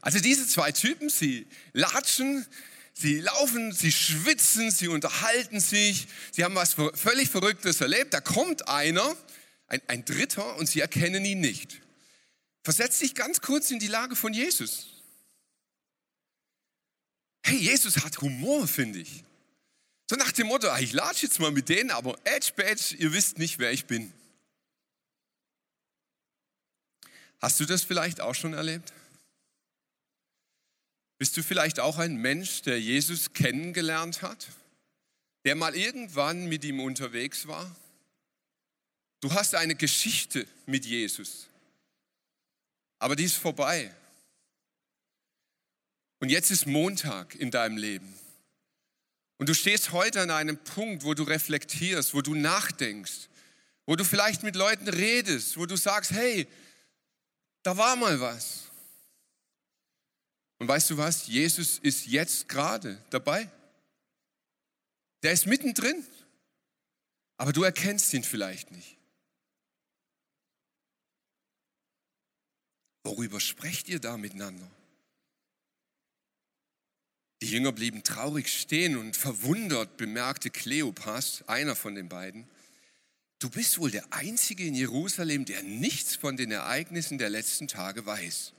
Also 0.01 0.19
diese 0.19 0.47
zwei 0.47 0.71
Typen, 0.71 1.09
sie 1.09 1.47
latschen, 1.73 2.45
sie 2.93 3.19
laufen, 3.19 3.71
sie 3.71 3.91
schwitzen, 3.91 4.69
sie 4.69 4.87
unterhalten 4.87 5.59
sich, 5.59 6.07
sie 6.31 6.43
haben 6.43 6.55
was 6.55 6.75
völlig 6.93 7.29
Verrücktes 7.29 7.81
erlebt. 7.81 8.13
Da 8.13 8.21
kommt 8.21 8.67
einer, 8.67 9.15
ein, 9.67 9.81
ein 9.87 10.05
Dritter, 10.05 10.57
und 10.57 10.69
sie 10.69 10.81
erkennen 10.81 11.25
ihn 11.25 11.41
nicht. 11.41 11.81
Versetz 12.65 12.97
dich 12.97 13.13
ganz 13.13 13.41
kurz 13.41 13.69
in 13.69 13.77
die 13.77 13.85
Lage 13.85 14.15
von 14.15 14.33
Jesus. 14.33 14.87
Hey, 17.43 17.57
Jesus 17.57 18.03
hat 18.03 18.19
Humor, 18.21 18.67
finde 18.67 18.97
ich. 18.97 19.23
So 20.09 20.15
nach 20.15 20.31
dem 20.31 20.47
Motto, 20.47 20.67
ah, 20.69 20.79
ich 20.79 20.91
latsche 20.91 21.27
jetzt 21.27 21.39
mal 21.39 21.51
mit 21.51 21.69
denen, 21.69 21.91
aber 21.91 22.17
Edge 22.23 22.53
Badge, 22.55 22.95
ihr 22.97 23.13
wisst 23.13 23.37
nicht, 23.37 23.59
wer 23.59 23.71
ich 23.71 23.85
bin. 23.85 24.11
Hast 27.39 27.59
du 27.59 27.65
das 27.65 27.83
vielleicht 27.83 28.19
auch 28.19 28.33
schon 28.33 28.53
erlebt? 28.53 28.93
Bist 31.19 31.37
du 31.37 31.43
vielleicht 31.43 31.79
auch 31.79 31.99
ein 31.99 32.15
Mensch, 32.15 32.63
der 32.63 32.81
Jesus 32.81 33.33
kennengelernt 33.33 34.23
hat? 34.23 34.47
Der 35.43 35.53
mal 35.53 35.75
irgendwann 35.75 36.47
mit 36.47 36.63
ihm 36.63 36.79
unterwegs 36.79 37.45
war? 37.45 37.75
Du 39.19 39.31
hast 39.33 39.53
eine 39.53 39.75
Geschichte 39.75 40.47
mit 40.65 40.83
Jesus, 40.87 41.47
aber 42.99 43.15
die 43.15 43.25
ist 43.25 43.37
vorbei. 43.37 43.93
Und 46.19 46.29
jetzt 46.29 46.51
ist 46.51 46.65
Montag 46.65 47.35
in 47.35 47.51
deinem 47.51 47.77
Leben. 47.77 48.13
Und 49.37 49.49
du 49.49 49.53
stehst 49.53 49.91
heute 49.91 50.21
an 50.21 50.31
einem 50.31 50.57
Punkt, 50.57 51.03
wo 51.03 51.13
du 51.13 51.23
reflektierst, 51.23 52.13
wo 52.13 52.21
du 52.21 52.35
nachdenkst, 52.35 53.29
wo 53.85 53.95
du 53.95 54.03
vielleicht 54.03 54.43
mit 54.43 54.55
Leuten 54.55 54.87
redest, 54.87 55.57
wo 55.57 55.65
du 55.65 55.75
sagst, 55.75 56.11
hey, 56.11 56.47
da 57.63 57.77
war 57.77 57.95
mal 57.95 58.19
was. 58.19 58.71
Und 60.57 60.67
weißt 60.67 60.89
du 60.91 60.97
was? 60.97 61.27
Jesus 61.27 61.79
ist 61.79 62.05
jetzt 62.05 62.47
gerade 62.47 63.03
dabei. 63.09 63.49
Der 65.21 65.33
ist 65.33 65.45
mittendrin. 65.45 66.05
Aber 67.37 67.51
du 67.51 67.63
erkennst 67.63 68.13
ihn 68.13 68.23
vielleicht 68.23 68.71
nicht. 68.71 68.94
Worüber 73.05 73.39
sprecht 73.39 73.87
ihr 73.87 73.99
da 73.99 74.17
miteinander? 74.17 74.67
Die 77.43 77.51
Jünger 77.51 77.71
blieben 77.71 78.01
traurig 78.01 78.51
stehen 78.51 78.97
und 78.97 79.15
verwundert 79.15 79.95
bemerkte 79.97 80.49
Kleopas, 80.49 81.43
einer 81.47 81.75
von 81.75 81.93
den 81.93 82.09
beiden, 82.09 82.47
du 83.37 83.51
bist 83.51 83.77
wohl 83.77 83.91
der 83.91 84.11
Einzige 84.11 84.65
in 84.65 84.73
Jerusalem, 84.73 85.45
der 85.45 85.61
nichts 85.61 86.15
von 86.15 86.35
den 86.35 86.51
Ereignissen 86.51 87.19
der 87.19 87.29
letzten 87.29 87.67
Tage 87.67 88.07
weiß. 88.07 88.53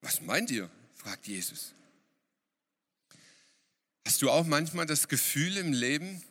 Was 0.00 0.22
meint 0.22 0.50
ihr? 0.50 0.70
fragt 0.94 1.26
Jesus. 1.26 1.74
Hast 4.06 4.22
du 4.22 4.30
auch 4.30 4.46
manchmal 4.46 4.86
das 4.86 5.08
Gefühl 5.08 5.58
im 5.58 5.74
Leben, 5.74 6.22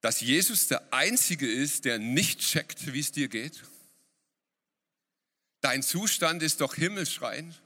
dass 0.00 0.20
Jesus 0.20 0.66
der 0.66 0.92
Einzige 0.92 1.48
ist, 1.48 1.84
der 1.84 2.00
nicht 2.00 2.40
checkt, 2.40 2.92
wie 2.92 2.98
es 2.98 3.12
dir 3.12 3.28
geht? 3.28 3.62
Dein 5.62 5.82
Zustand 5.82 6.42
ist 6.42 6.60
doch 6.60 6.74
himmelschreiend. 6.74 7.60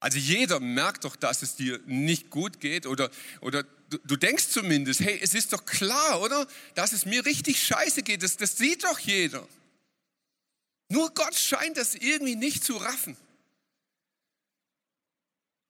Also 0.00 0.18
jeder 0.18 0.58
merkt 0.58 1.04
doch, 1.04 1.14
dass 1.14 1.42
es 1.42 1.56
dir 1.56 1.80
nicht 1.86 2.30
gut 2.30 2.58
geht 2.58 2.86
oder, 2.86 3.10
oder 3.40 3.64
du, 3.90 3.98
du, 4.04 4.16
denkst 4.16 4.48
zumindest, 4.48 5.00
hey, 5.00 5.18
es 5.22 5.34
ist 5.34 5.52
doch 5.52 5.64
klar, 5.64 6.20
oder? 6.20 6.46
Dass 6.74 6.92
es 6.92 7.06
mir 7.06 7.24
richtig 7.24 7.62
scheiße 7.62 8.02
geht, 8.02 8.22
das, 8.22 8.36
das 8.36 8.56
sieht 8.56 8.84
doch 8.84 8.98
jeder. 8.98 9.46
Nur 10.88 11.12
Gott 11.14 11.34
scheint 11.34 11.76
das 11.76 11.94
irgendwie 11.94 12.36
nicht 12.36 12.64
zu 12.64 12.76
raffen. 12.76 13.16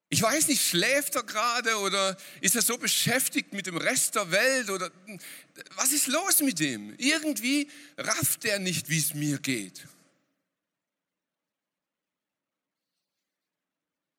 Ich 0.09 0.21
weiß 0.21 0.49
nicht, 0.49 0.63
schläft 0.63 1.15
er 1.15 1.23
gerade 1.23 1.79
oder 1.79 2.19
ist 2.43 2.55
er 2.55 2.63
so 2.63 2.77
beschäftigt 2.77 3.55
mit 3.55 3.67
dem 3.67 3.79
Rest 3.79 4.15
der 4.15 4.31
Welt 4.31 4.69
oder 4.69 4.91
was 5.77 5.93
ist 5.93 6.07
los 6.07 6.41
mit 6.41 6.59
dem? 6.59 6.95
Irgendwie 6.99 7.71
rafft 7.97 8.45
er 8.45 8.59
nicht, 8.59 8.91
wie 8.91 8.99
es 8.99 9.15
mir 9.15 9.39
geht. 9.39 9.87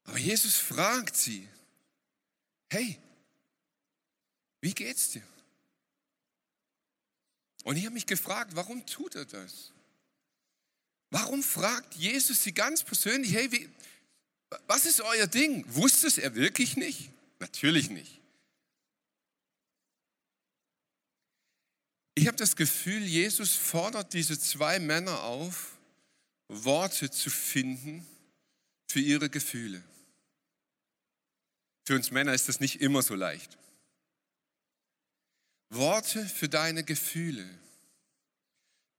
Aber 0.06 0.18
Jesus 0.18 0.56
fragt 0.58 1.16
sie, 1.16 1.48
hey, 2.70 3.00
wie 4.62 4.74
geht's 4.74 5.12
dir? 5.12 5.24
Und 7.64 7.78
ich 7.78 7.86
habe 7.86 7.94
mich 7.94 8.06
gefragt, 8.06 8.56
warum 8.56 8.86
tut 8.86 9.16
er 9.16 9.26
das? 9.26 9.72
Warum 11.10 11.44
fragt 11.44 11.96
Jesus 11.96 12.44
sie 12.44 12.54
ganz 12.54 12.84
persönlich, 12.84 13.34
hey, 13.34 13.52
wie, 13.52 13.70
was 14.68 14.86
ist 14.86 15.02
euer 15.02 15.28
Ding? 15.28 15.64
Wusste 15.68 16.08
es 16.08 16.18
er 16.18 16.36
wirklich 16.36 16.76
nicht? 16.76 17.12
Natürlich 17.40 17.90
nicht. 17.90 18.20
Ich 22.16 22.28
habe 22.28 22.38
das 22.38 22.56
Gefühl, 22.56 23.04
Jesus 23.04 23.54
fordert 23.54 24.14
diese 24.14 24.40
zwei 24.40 24.80
Männer 24.80 25.24
auf, 25.24 25.78
Worte 26.48 27.10
zu 27.10 27.30
finden 27.30 28.06
für 28.88 29.00
ihre 29.00 29.30
Gefühle. 29.30 29.84
Für 31.86 31.96
uns 31.96 32.12
Männer 32.12 32.34
ist 32.34 32.48
das 32.48 32.60
nicht 32.60 32.82
immer 32.82 33.02
so 33.02 33.16
leicht. 33.16 33.58
Worte 35.70 36.25
für 36.25 36.48
deine 36.48 36.84
Gefühle. 36.84 37.48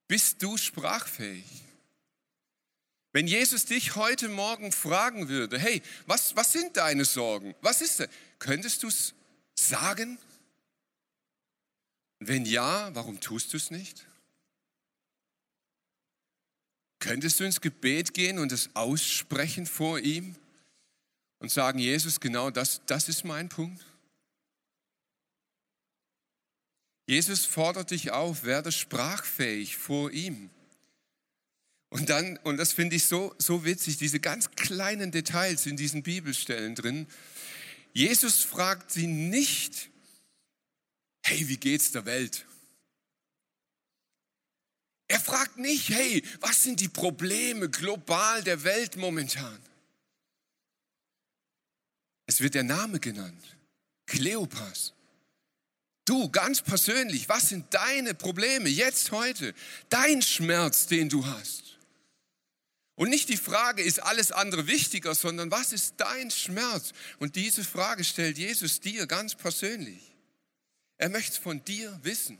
Bist 0.09 0.43
du 0.43 0.57
sprachfähig? 0.57 1.45
Wenn 3.12 3.26
Jesus 3.26 3.64
dich 3.64 3.95
heute 3.95 4.29
Morgen 4.29 4.73
fragen 4.73 5.29
würde, 5.29 5.59
hey, 5.59 5.83
was, 6.07 6.35
was 6.35 6.53
sind 6.53 6.76
deine 6.76 7.05
Sorgen? 7.05 7.55
Was 7.61 7.81
ist 7.81 8.00
das? 8.00 8.09
Könntest 8.38 8.83
du 8.83 8.88
es 8.88 9.14
sagen? 9.55 10.19
Wenn 12.19 12.45
ja, 12.45 12.95
warum 12.95 13.21
tust 13.21 13.53
du 13.53 13.57
es 13.57 13.71
nicht? 13.71 14.05
Könntest 16.99 17.38
du 17.38 17.45
ins 17.45 17.61
Gebet 17.61 18.14
gehen 18.14 18.38
und 18.38 18.50
es 18.50 18.75
aussprechen 18.75 19.67
vor 19.67 20.00
ihm 20.00 20.35
und 21.45 21.51
sagen, 21.51 21.79
Jesus, 21.79 22.21
genau 22.21 22.49
das, 22.49 22.81
das 22.87 23.11
ist 23.11 23.23
mein 23.23 23.51
Punkt? 23.51 23.85
Jesus 27.07 27.45
fordert 27.45 27.91
dich 27.91 28.13
auf, 28.13 28.45
werde 28.45 28.73
sprachfähig 28.73 29.77
vor 29.77 30.11
ihm. 30.11 30.49
Und 31.91 32.09
dann, 32.09 32.39
und 32.45 32.57
das 32.57 32.73
finde 32.73 32.97
ich 32.97 33.05
so, 33.05 33.35
so 33.37 33.67
witzig, 33.67 33.99
diese 33.99 34.21
ganz 34.21 34.53
kleinen 34.53 35.11
Details 35.11 35.67
in 35.67 35.77
diesen 35.77 36.03
Bibelstellen 36.03 36.75
drin. 36.75 37.07
Jesus 37.93 38.43
fragt 38.43 38.91
sie 38.91 39.07
nicht, 39.07 39.91
hey, 41.27 41.47
wie 41.47 41.59
geht's 41.59 41.93
der 41.93 42.07
Welt? 42.07 42.47
Er 45.09 45.21
fragt 45.21 45.59
nicht, 45.59 45.91
hey, 45.91 46.25
was 46.41 46.63
sind 46.63 46.81
die 46.81 46.89
Probleme 46.89 47.69
global 47.69 48.43
der 48.43 48.65
Welt 48.65 48.97
momentan? 48.97 49.59
Es 52.26 52.40
wird 52.40 52.54
der 52.54 52.62
Name 52.64 53.00
genannt, 53.00 53.57
Kleopas. 54.07 54.93
Du 56.04 56.28
ganz 56.31 56.61
persönlich, 56.61 57.28
was 57.28 57.49
sind 57.49 57.73
deine 57.73 58.14
Probleme 58.14 58.69
jetzt 58.69 59.11
heute? 59.11 59.54
Dein 59.88 60.21
Schmerz, 60.21 60.87
den 60.87 61.09
du 61.09 61.25
hast. 61.25 61.78
Und 62.97 63.09
nicht 63.09 63.28
die 63.28 63.37
Frage, 63.37 63.83
ist 63.83 64.02
alles 64.02 64.31
andere 64.31 64.66
wichtiger, 64.66 65.14
sondern 65.14 65.50
was 65.50 65.73
ist 65.73 65.95
dein 65.97 66.31
Schmerz? 66.31 66.93
Und 67.19 67.37
diese 67.37 67.64
Frage 67.64 68.04
stellt 68.04 68.38
Jesus 68.38 68.81
dir 68.81 69.07
ganz 69.07 69.35
persönlich. 69.35 70.14
Er 70.97 71.09
möchte 71.09 71.33
es 71.33 71.38
von 71.38 71.64
dir 71.64 71.99
wissen. 72.02 72.38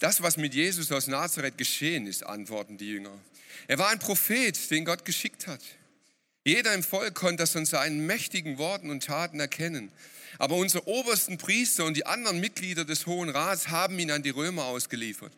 Das, 0.00 0.22
was 0.22 0.36
mit 0.36 0.54
Jesus 0.54 0.90
aus 0.92 1.06
Nazareth 1.06 1.56
geschehen 1.56 2.06
ist, 2.06 2.24
antworten 2.24 2.76
die 2.76 2.88
Jünger. 2.88 3.18
Er 3.68 3.78
war 3.78 3.88
ein 3.88 3.98
Prophet, 3.98 4.70
den 4.70 4.84
Gott 4.84 5.04
geschickt 5.04 5.46
hat. 5.46 5.62
Jeder 6.46 6.74
im 6.74 6.84
Volk 6.84 7.16
konnte 7.16 7.42
das 7.42 7.56
an 7.56 7.66
seinen 7.66 8.06
mächtigen 8.06 8.56
Worten 8.56 8.88
und 8.90 9.02
Taten 9.02 9.40
erkennen. 9.40 9.90
Aber 10.38 10.54
unsere 10.54 10.86
obersten 10.86 11.38
Priester 11.38 11.84
und 11.84 11.94
die 11.94 12.06
anderen 12.06 12.38
Mitglieder 12.38 12.84
des 12.84 13.06
Hohen 13.06 13.30
Rats 13.30 13.66
haben 13.70 13.98
ihn 13.98 14.12
an 14.12 14.22
die 14.22 14.30
Römer 14.30 14.66
ausgeliefert. 14.66 15.32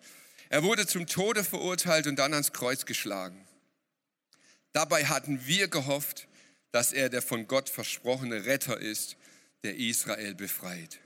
Er 0.50 0.64
wurde 0.64 0.86
zum 0.86 1.06
Tode 1.06 1.44
verurteilt 1.44 2.06
und 2.08 2.16
dann 2.16 2.34
ans 2.34 2.52
Kreuz 2.52 2.84
geschlagen. 2.84 3.42
Dabei 4.72 5.06
hatten 5.06 5.46
wir 5.46 5.68
gehofft, 5.68 6.28
dass 6.72 6.92
er 6.92 7.08
der 7.08 7.22
von 7.22 7.46
Gott 7.46 7.70
versprochene 7.70 8.44
Retter 8.44 8.78
ist, 8.78 9.16
der 9.64 9.76
Israel 9.76 10.34
befreit. 10.34 11.00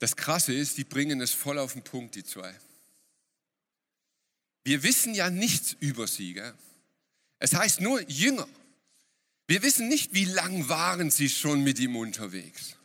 Das 0.00 0.16
Krasse 0.16 0.52
ist, 0.52 0.76
die 0.76 0.84
bringen 0.84 1.20
es 1.20 1.30
voll 1.30 1.60
auf 1.60 1.74
den 1.74 1.84
Punkt, 1.84 2.16
die 2.16 2.24
zwei. 2.24 2.52
Wir 4.64 4.82
wissen 4.82 5.14
ja 5.14 5.30
nichts 5.30 5.76
über 5.80 6.06
sie. 6.06 6.34
Gell? 6.34 6.54
Es 7.38 7.54
heißt 7.54 7.80
nur 7.80 8.00
Jünger. 8.08 8.48
Wir 9.46 9.62
wissen 9.62 9.88
nicht, 9.88 10.12
wie 10.12 10.26
lang 10.26 10.68
waren 10.68 11.10
sie 11.10 11.28
schon 11.28 11.62
mit 11.62 11.78
ihm 11.78 11.96
unterwegs. 11.96 12.76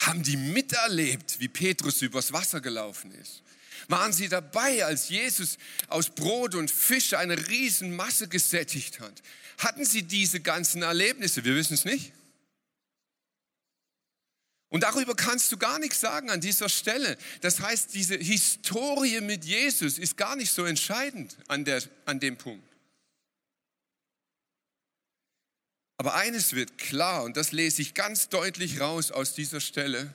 Haben 0.00 0.22
die 0.22 0.36
miterlebt, 0.36 1.38
wie 1.40 1.48
Petrus 1.48 2.00
übers 2.00 2.32
Wasser 2.32 2.60
gelaufen 2.60 3.10
ist? 3.12 3.42
Waren 3.88 4.12
sie 4.12 4.28
dabei, 4.28 4.84
als 4.84 5.08
Jesus 5.08 5.58
aus 5.88 6.10
Brot 6.10 6.54
und 6.54 6.70
Fisch 6.70 7.12
eine 7.14 7.48
Riesenmasse 7.48 8.28
gesättigt 8.28 9.00
hat? 9.00 9.22
Hatten 9.58 9.84
sie 9.84 10.02
diese 10.02 10.40
ganzen 10.40 10.82
Erlebnisse? 10.82 11.44
Wir 11.44 11.54
wissen 11.54 11.74
es 11.74 11.84
nicht. 11.84 12.12
Und 14.68 14.82
darüber 14.82 15.14
kannst 15.14 15.52
du 15.52 15.56
gar 15.56 15.78
nichts 15.78 16.00
sagen 16.00 16.28
an 16.28 16.40
dieser 16.40 16.68
Stelle. 16.68 17.16
Das 17.40 17.60
heißt, 17.60 17.94
diese 17.94 18.16
Historie 18.16 19.20
mit 19.20 19.44
Jesus 19.44 19.98
ist 19.98 20.16
gar 20.16 20.34
nicht 20.34 20.52
so 20.52 20.64
entscheidend 20.64 21.36
an, 21.46 21.64
der, 21.64 21.82
an 22.04 22.18
dem 22.18 22.36
Punkt. 22.36 22.66
Aber 25.98 26.14
eines 26.14 26.52
wird 26.52 26.78
klar, 26.78 27.22
und 27.24 27.36
das 27.36 27.52
lese 27.52 27.80
ich 27.80 27.94
ganz 27.94 28.28
deutlich 28.28 28.80
raus 28.80 29.10
aus 29.10 29.34
dieser 29.34 29.60
Stelle. 29.60 30.14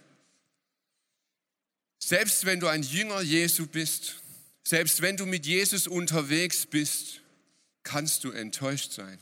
Selbst 2.04 2.46
wenn 2.46 2.60
du 2.60 2.68
ein 2.68 2.84
Jünger 2.84 3.22
Jesu 3.22 3.68
bist, 3.68 4.16
selbst 4.64 5.02
wenn 5.02 5.18
du 5.18 5.26
mit 5.26 5.46
Jesus 5.46 5.88
unterwegs 5.88 6.66
bist, 6.66 7.22
kannst 7.84 8.24
du 8.24 8.32
enttäuscht 8.32 8.92
sein. 8.92 9.18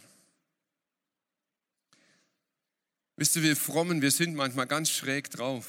Wisst 3.20 3.36
ihr, 3.36 3.44
wir 3.44 3.58
Frommen, 3.58 4.02
wir 4.02 4.12
sind 4.12 4.34
manchmal 4.34 4.66
ganz 4.66 4.90
schräg 4.90 5.30
drauf. 5.30 5.66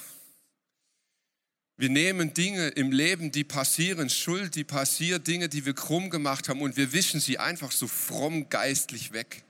Wir 1.76 1.88
nehmen 1.88 2.32
Dinge 2.32 2.68
im 2.68 2.92
Leben, 2.92 3.32
die 3.32 3.42
passieren, 3.42 4.08
Schuld, 4.08 4.54
die 4.54 4.62
passiert, 4.62 5.26
Dinge, 5.26 5.48
die 5.48 5.66
wir 5.66 5.74
krumm 5.74 6.10
gemacht 6.10 6.48
haben 6.48 6.62
und 6.62 6.76
wir 6.76 6.92
wischen 6.92 7.18
sie 7.18 7.40
einfach 7.40 7.72
so 7.72 7.88
fromm 7.88 8.48
geistlich 8.50 9.10
weg. 9.10 9.42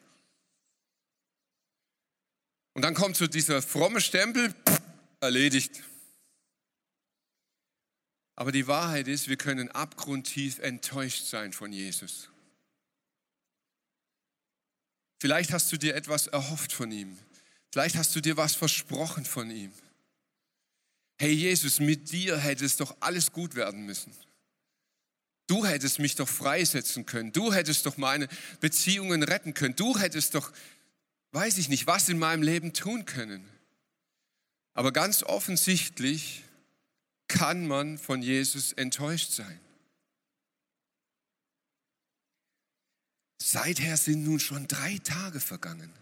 Und 2.72 2.80
dann 2.80 2.94
kommt 2.94 3.16
so 3.16 3.26
dieser 3.26 3.60
fromme 3.60 4.00
Stempel, 4.00 4.54
erledigt. 5.20 5.82
Aber 8.34 8.50
die 8.50 8.66
Wahrheit 8.66 9.08
ist, 9.08 9.28
wir 9.28 9.36
können 9.36 9.70
abgrundtief 9.72 10.58
enttäuscht 10.60 11.26
sein 11.26 11.52
von 11.52 11.70
Jesus. 11.70 12.30
Vielleicht 15.18 15.52
hast 15.52 15.70
du 15.70 15.76
dir 15.76 15.94
etwas 15.94 16.28
erhofft 16.28 16.72
von 16.72 16.90
ihm. 16.90 17.18
Vielleicht 17.70 17.96
hast 17.96 18.14
du 18.16 18.20
dir 18.20 18.36
was 18.36 18.54
versprochen 18.54 19.24
von 19.24 19.50
ihm. 19.50 19.72
Hey 21.18 21.32
Jesus, 21.32 21.80
mit 21.80 22.10
dir 22.10 22.38
hätte 22.38 22.64
es 22.64 22.76
doch 22.76 22.96
alles 23.00 23.30
gut 23.30 23.54
werden 23.54 23.84
müssen. 23.84 24.12
Du 25.46 25.66
hättest 25.66 25.98
mich 25.98 26.14
doch 26.14 26.28
freisetzen 26.28 27.06
können. 27.06 27.32
Du 27.32 27.52
hättest 27.52 27.84
doch 27.84 27.96
meine 27.96 28.28
Beziehungen 28.60 29.22
retten 29.22 29.52
können. 29.52 29.76
Du 29.76 29.98
hättest 29.98 30.34
doch, 30.34 30.52
weiß 31.32 31.58
ich 31.58 31.68
nicht, 31.68 31.86
was 31.86 32.08
in 32.08 32.18
meinem 32.18 32.42
Leben 32.42 32.72
tun 32.72 33.04
können. 33.04 33.48
Aber 34.74 34.92
ganz 34.92 35.22
offensichtlich 35.22 36.44
kann 37.28 37.66
man 37.66 37.98
von 37.98 38.22
Jesus 38.22 38.72
enttäuscht 38.72 39.32
sein. 39.32 39.60
Seither 43.42 43.96
sind 43.96 44.24
nun 44.24 44.40
schon 44.40 44.68
drei 44.68 44.98
Tage 44.98 45.40
vergangen. 45.40 45.92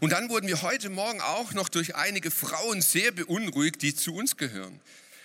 Und 0.00 0.12
dann 0.12 0.28
wurden 0.28 0.46
wir 0.46 0.62
heute 0.62 0.90
Morgen 0.90 1.20
auch 1.20 1.52
noch 1.52 1.68
durch 1.68 1.96
einige 1.96 2.30
Frauen 2.30 2.82
sehr 2.82 3.10
beunruhigt, 3.10 3.82
die 3.82 3.94
zu 3.94 4.14
uns 4.14 4.36
gehören. 4.36 4.80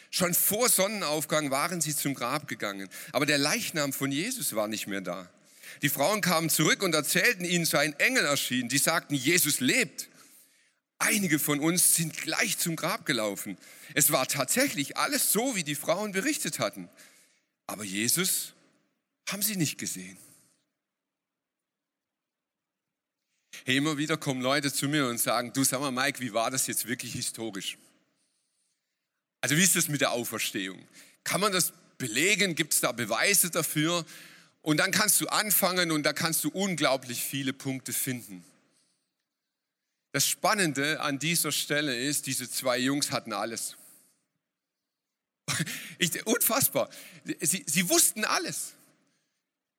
Schon 0.09 0.33
vor 0.33 0.69
Sonnenaufgang 0.69 1.51
waren 1.51 1.81
sie 1.81 1.95
zum 1.95 2.13
Grab 2.13 2.47
gegangen, 2.47 2.87
aber 3.11 3.25
der 3.25 3.37
Leichnam 3.37 3.93
von 3.93 4.11
Jesus 4.11 4.55
war 4.55 4.67
nicht 4.67 4.87
mehr 4.87 5.01
da. 5.01 5.29
Die 5.81 5.89
Frauen 5.89 6.21
kamen 6.21 6.49
zurück 6.49 6.83
und 6.83 6.93
erzählten 6.93 7.45
ihnen, 7.45 7.65
sei 7.65 7.79
ein 7.79 7.99
Engel 7.99 8.25
erschienen. 8.25 8.69
Die 8.69 8.77
sagten, 8.77 9.15
Jesus 9.15 9.59
lebt. 9.59 10.09
Einige 10.99 11.39
von 11.39 11.59
uns 11.59 11.95
sind 11.95 12.15
gleich 12.15 12.57
zum 12.57 12.75
Grab 12.75 13.05
gelaufen. 13.05 13.57
Es 13.93 14.11
war 14.11 14.27
tatsächlich 14.27 14.97
alles 14.97 15.31
so, 15.31 15.55
wie 15.55 15.63
die 15.63 15.75
Frauen 15.75 16.11
berichtet 16.11 16.59
hatten. 16.59 16.89
Aber 17.65 17.83
Jesus 17.83 18.53
haben 19.27 19.41
sie 19.41 19.55
nicht 19.55 19.77
gesehen. 19.77 20.17
Hey, 23.65 23.77
immer 23.77 23.97
wieder 23.97 24.17
kommen 24.17 24.41
Leute 24.41 24.73
zu 24.73 24.89
mir 24.89 25.07
und 25.07 25.19
sagen, 25.19 25.53
du 25.53 25.63
sag 25.63 25.79
mal 25.79 25.91
Mike, 25.91 26.19
wie 26.19 26.33
war 26.33 26.51
das 26.51 26.67
jetzt 26.67 26.85
wirklich 26.85 27.13
historisch? 27.13 27.77
Also 29.39 29.55
wie 29.55 29.63
ist 29.63 29.77
das 29.77 29.87
mit 29.87 30.01
der 30.01 30.11
Auferstehung? 30.11 30.85
Kann 31.23 31.39
man 31.39 31.53
das 31.53 31.71
belegen? 31.97 32.55
Gibt 32.55 32.73
es 32.73 32.81
da 32.81 32.91
Beweise 32.91 33.51
dafür? 33.51 34.05
Und 34.61 34.77
dann 34.77 34.91
kannst 34.91 35.21
du 35.21 35.27
anfangen 35.27 35.91
und 35.91 36.03
da 36.03 36.11
kannst 36.11 36.43
du 36.43 36.49
unglaublich 36.49 37.23
viele 37.23 37.53
Punkte 37.53 37.93
finden. 37.93 38.43
Das 40.11 40.27
Spannende 40.27 40.99
an 40.99 41.17
dieser 41.17 41.53
Stelle 41.53 41.97
ist, 41.97 42.27
diese 42.27 42.49
zwei 42.49 42.77
Jungs 42.77 43.11
hatten 43.11 43.33
alles. 43.33 43.77
Ich, 45.99 46.25
unfassbar. 46.25 46.89
Sie, 47.39 47.63
sie 47.65 47.87
wussten 47.87 48.25
alles. 48.25 48.73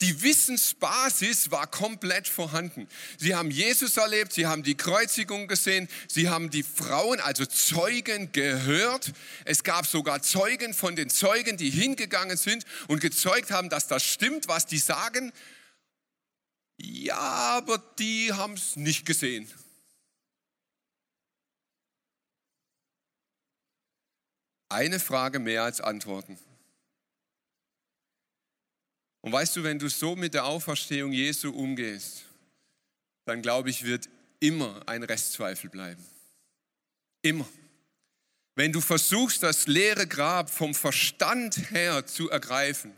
Die 0.05 0.21
Wissensbasis 0.21 1.51
war 1.51 1.67
komplett 1.67 2.29
vorhanden. 2.29 2.89
Sie 3.17 3.35
haben 3.35 3.51
Jesus 3.51 3.97
erlebt, 3.97 4.35
sie 4.35 4.47
haben 4.47 4.63
die 4.63 4.77
Kreuzigung 4.77 5.49
gesehen, 5.49 5.89
sie 6.09 6.29
haben 6.29 6.51
die 6.51 6.63
Frauen, 6.63 7.21
also 7.21 7.47
Zeugen, 7.47 8.31
gehört. 8.31 9.15
Es 9.47 9.65
gab 9.65 9.87
sogar 9.87 10.21
Zeugen 10.21 10.75
von 10.75 10.95
den 10.95 11.09
Zeugen, 11.09 11.57
die 11.57 11.71
hingegangen 11.71 12.37
sind 12.37 12.67
und 12.87 13.01
gezeugt 13.01 13.51
haben, 13.51 13.71
dass 13.71 13.87
das 13.87 14.05
stimmt, 14.05 14.47
was 14.47 14.67
die 14.67 14.77
sagen. 14.77 15.33
Ja, 16.77 17.17
aber 17.17 17.79
die 17.99 18.31
haben 18.31 18.53
es 18.53 18.77
nicht 18.77 19.07
gesehen. 19.07 19.51
Eine 24.69 25.01
Frage 25.01 25.39
mehr 25.39 25.63
als 25.63 25.81
Antworten. 25.81 26.39
Und 29.25 29.33
weißt 29.33 29.57
du, 29.57 29.63
wenn 29.63 29.79
du 29.79 29.89
so 29.89 30.15
mit 30.15 30.35
der 30.35 30.45
Auferstehung 30.45 31.11
Jesu 31.11 31.51
umgehst, 31.51 32.27
dann 33.25 33.41
glaube 33.41 33.71
ich, 33.71 33.83
wird 33.83 34.07
immer 34.39 34.87
ein 34.87 35.03
Restzweifel 35.03 35.71
bleiben. 35.71 36.05
Immer. 37.23 37.49
Wenn 38.55 38.71
du 38.71 38.83
versuchst, 38.83 39.43
das 39.43 39.67
leere 39.67 40.07
Grab 40.07 40.51
vom 40.51 40.75
Verstand 40.75 41.71
her 41.71 42.05
zu 42.05 42.29
ergreifen, 42.29 42.93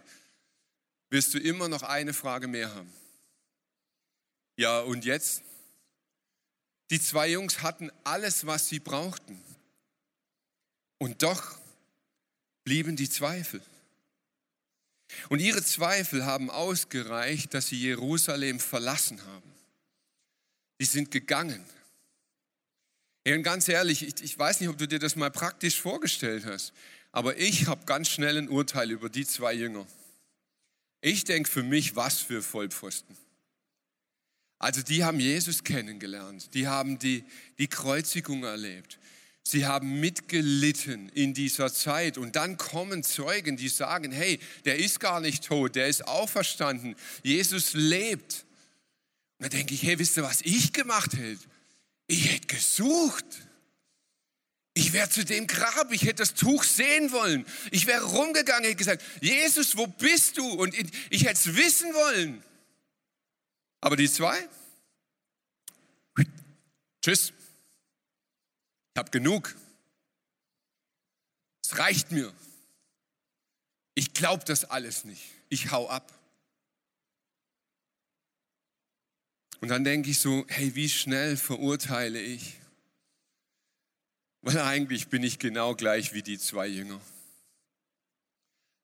wirst 1.11 1.33
du 1.33 1.39
immer 1.39 1.69
noch 1.69 1.85
eine 1.85 2.13
Frage 2.13 2.49
mehr 2.49 2.75
haben. 2.75 2.93
Ja, 4.57 4.81
und 4.81 5.05
jetzt? 5.05 5.45
Die 6.91 7.01
zwei 7.01 7.31
Jungs 7.31 7.63
hatten 7.63 7.89
alles, 8.03 8.45
was 8.47 8.69
sie 8.69 8.81
brauchten. 8.81 9.41
Und 10.99 11.23
doch 11.23 11.57
blieben 12.65 12.97
die 12.97 13.09
Zweifel. 13.09 13.63
Und 15.29 15.41
ihre 15.41 15.63
Zweifel 15.63 16.25
haben 16.27 16.51
ausgereicht, 16.51 17.55
dass 17.55 17.69
sie 17.69 17.81
Jerusalem 17.81 18.61
verlassen 18.61 19.25
haben. 19.25 19.53
Die 20.81 20.85
sind 20.85 21.11
gegangen. 21.11 21.65
und 23.27 23.43
ganz 23.43 23.69
ehrlich, 23.69 24.07
ich, 24.07 24.23
ich 24.23 24.39
weiß 24.39 24.61
nicht, 24.61 24.69
ob 24.69 24.79
du 24.79 24.87
dir 24.87 24.99
das 24.99 25.17
mal 25.17 25.31
praktisch 25.31 25.81
vorgestellt 25.81 26.45
hast, 26.45 26.73
aber 27.13 27.39
ich 27.39 27.67
habe 27.67 27.87
ganz 27.87 28.09
schnell 28.09 28.37
ein 28.37 28.49
Urteil 28.49 28.91
über 28.91 29.09
die 29.09 29.27
zwei 29.27 29.55
Jünger. 29.55 29.87
Ich 31.01 31.25
denke 31.25 31.49
für 31.49 31.63
mich, 31.63 31.97
was 31.97 32.21
für 32.21 32.43
Vollpfosten. 32.43 33.17
Also 34.59 34.83
die 34.83 35.05
haben 35.05 35.21
Jesus 35.21 35.65
kennengelernt, 35.65 36.55
die 36.55 36.67
haben 36.67 36.99
die, 36.99 37.25
die 37.59 37.69
Kreuzigung 37.69 38.45
erlebt, 38.45 38.99
Sie 39.49 39.65
haben 39.65 40.01
mitgelitten 40.01 41.09
in 41.11 41.33
dieser 41.33 41.73
Zeit 41.73 42.19
und 42.19 42.35
dann 42.35 42.57
kommen 42.57 43.05
Zeugen, 43.05 43.57
die 43.57 43.69
sagen, 43.69 44.11
hey, 44.11 44.41
der 44.65 44.81
ist 44.81 44.99
gar 44.99 45.21
nicht 45.21 45.45
tot, 45.45 45.77
der 45.77 45.87
ist 45.87 46.09
auferstanden, 46.09 46.97
Jesus 47.23 47.73
lebt. 47.73 48.45
Und 49.39 49.45
dann 49.45 49.51
denke 49.51 49.75
ich, 49.75 49.85
hey, 49.85 50.01
wisst 50.01 50.17
ihr, 50.17 50.25
was 50.25 50.41
ich 50.43 50.73
gemacht 50.73 51.13
hätte? 51.13 51.39
Ich 52.09 52.33
hätte 52.33 52.49
gesucht. 52.49 53.25
Ich 54.75 54.93
wäre 54.93 55.09
zu 55.11 55.25
dem 55.25 55.47
Grab, 55.47 55.93
ich 55.93 56.03
hätte 56.03 56.25
das 56.25 56.35
Tuch 56.35 56.65
sehen 56.65 57.13
wollen. 57.13 57.47
Ich 57.71 57.87
wäre 57.87 58.03
rumgegangen, 58.03 58.65
hätte 58.65 58.75
gesagt, 58.75 59.05
Jesus, 59.21 59.77
wo 59.77 59.87
bist 59.87 60.39
du? 60.39 60.45
Und 60.45 60.75
ich 61.09 61.23
hätte 61.23 61.35
es 61.35 61.55
wissen 61.55 61.95
wollen. 61.95 62.43
Aber 63.81 63.95
die 63.95 64.11
zwei? 64.11 64.49
Tschüss. 67.01 67.33
Ich 68.97 68.99
habe 68.99 69.11
genug. 69.11 69.55
Es 71.63 71.77
reicht 71.77 72.13
mir. 72.13 72.33
Ich 73.95 74.15
glaube 74.15 74.43
das 74.47 74.65
alles 74.65 75.05
nicht. 75.05 75.23
Ich 75.51 75.71
hau 75.71 75.87
ab. 75.91 76.19
Und 79.61 79.69
dann 79.69 79.85
denke 79.85 80.09
ich 80.09 80.19
so, 80.19 80.47
hey, 80.49 80.75
wie 80.77 80.89
schnell 80.89 81.37
verurteile 81.37 82.23
ich? 82.23 82.55
Weil 84.41 84.61
eigentlich 84.61 85.09
bin 85.09 85.23
ich 85.23 85.39
genau 85.39 85.75
gleich 85.75 86.15
wie 86.15 86.23
die 86.23 86.39
zwei 86.39 86.67
Jünger. 86.67 86.99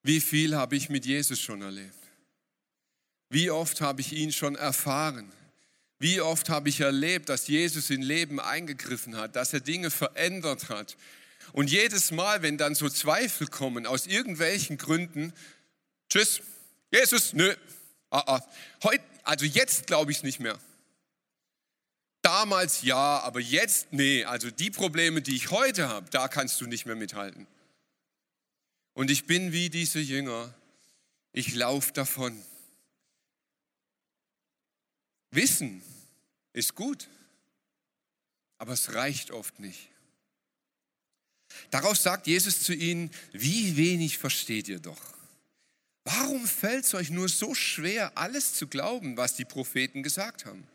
Wie 0.02 0.20
viel 0.20 0.54
habe 0.54 0.76
ich 0.76 0.90
mit 0.90 1.06
Jesus 1.06 1.40
schon 1.40 1.62
erlebt? 1.62 2.06
Wie 3.30 3.50
oft 3.50 3.80
habe 3.80 4.02
ich 4.02 4.12
ihn 4.12 4.30
schon 4.30 4.56
erfahren? 4.56 5.32
Wie 6.02 6.20
oft 6.20 6.48
habe 6.48 6.68
ich 6.68 6.80
erlebt, 6.80 7.28
dass 7.28 7.46
Jesus 7.46 7.88
in 7.88 8.02
Leben 8.02 8.40
eingegriffen 8.40 9.16
hat, 9.16 9.36
dass 9.36 9.52
er 9.52 9.60
Dinge 9.60 9.88
verändert 9.88 10.68
hat. 10.68 10.96
Und 11.52 11.70
jedes 11.70 12.10
Mal, 12.10 12.42
wenn 12.42 12.58
dann 12.58 12.74
so 12.74 12.88
Zweifel 12.88 13.46
kommen, 13.46 13.86
aus 13.86 14.08
irgendwelchen 14.08 14.78
Gründen, 14.78 15.32
tschüss, 16.08 16.40
Jesus, 16.90 17.34
nö, 17.34 17.54
ah, 18.10 18.18
ah. 18.26 18.48
Heute, 18.82 19.04
also 19.22 19.44
jetzt 19.44 19.86
glaube 19.86 20.10
ich 20.10 20.16
es 20.16 20.22
nicht 20.24 20.40
mehr. 20.40 20.58
Damals 22.22 22.82
ja, 22.82 23.20
aber 23.20 23.38
jetzt 23.38 23.92
nee. 23.92 24.24
Also 24.24 24.50
die 24.50 24.72
Probleme, 24.72 25.22
die 25.22 25.36
ich 25.36 25.52
heute 25.52 25.88
habe, 25.88 26.10
da 26.10 26.26
kannst 26.26 26.60
du 26.60 26.66
nicht 26.66 26.84
mehr 26.84 26.96
mithalten. 26.96 27.46
Und 28.92 29.12
ich 29.12 29.28
bin 29.28 29.52
wie 29.52 29.70
diese 29.70 30.00
Jünger. 30.00 30.52
Ich 31.32 31.54
laufe 31.54 31.92
davon. 31.92 32.42
Wissen 35.30 35.80
ist 36.52 36.74
gut, 36.74 37.08
aber 38.58 38.72
es 38.72 38.94
reicht 38.94 39.30
oft 39.30 39.58
nicht. 39.60 39.88
Daraus 41.70 42.02
sagt 42.02 42.26
Jesus 42.26 42.62
zu 42.62 42.74
ihnen, 42.74 43.10
wie 43.32 43.76
wenig 43.76 44.18
versteht 44.18 44.68
ihr 44.68 44.80
doch. 44.80 45.00
Warum 46.04 46.46
fällt 46.46 46.84
es 46.84 46.94
euch 46.94 47.10
nur 47.10 47.28
so 47.28 47.54
schwer, 47.54 48.16
alles 48.16 48.54
zu 48.54 48.66
glauben, 48.66 49.16
was 49.16 49.36
die 49.36 49.44
Propheten 49.44 50.02
gesagt 50.02 50.46
haben? 50.46 50.66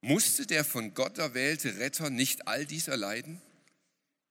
Musste 0.00 0.46
der 0.46 0.64
von 0.64 0.94
Gott 0.94 1.18
erwählte 1.18 1.78
Retter 1.78 2.10
nicht 2.10 2.46
all 2.46 2.64
dies 2.64 2.86
erleiden, 2.86 3.40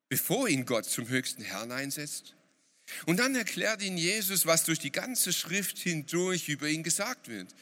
bevor 0.08 0.48
ihn 0.48 0.66
Gott 0.66 0.86
zum 0.86 1.10
höchsten 1.10 1.44
Herrn 1.44 1.72
einsetzt? 1.72 2.36
Und 3.06 3.18
dann 3.18 3.36
erklärt 3.36 3.82
ihn 3.82 3.98
Jesus, 3.98 4.46
was 4.46 4.64
durch 4.64 4.80
die 4.80 4.92
ganze 4.92 5.34
Schrift 5.34 5.78
hindurch 5.80 6.48
über 6.50 6.68
ihn 6.70 6.84
gesagt 6.84 7.28
wird. 7.28 7.54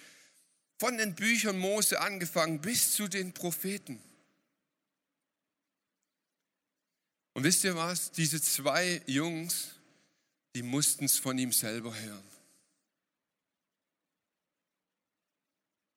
Von 0.84 0.98
den 0.98 1.16
Büchern 1.16 1.60
Mose 1.60 2.02
angefangen 2.02 2.60
bis 2.60 2.94
zu 2.94 3.08
den 3.08 3.34
Propheten. 3.34 4.04
Und 7.32 7.46
wisst 7.46 7.64
ihr 7.64 7.78
was? 7.78 8.12
Diese 8.12 8.42
zwei 8.42 9.02
Jungs, 9.06 9.76
die 10.54 10.62
mussten 10.62 11.06
es 11.06 11.18
von 11.18 11.38
ihm 11.38 11.54
selber 11.54 11.98
hören. 11.98 12.28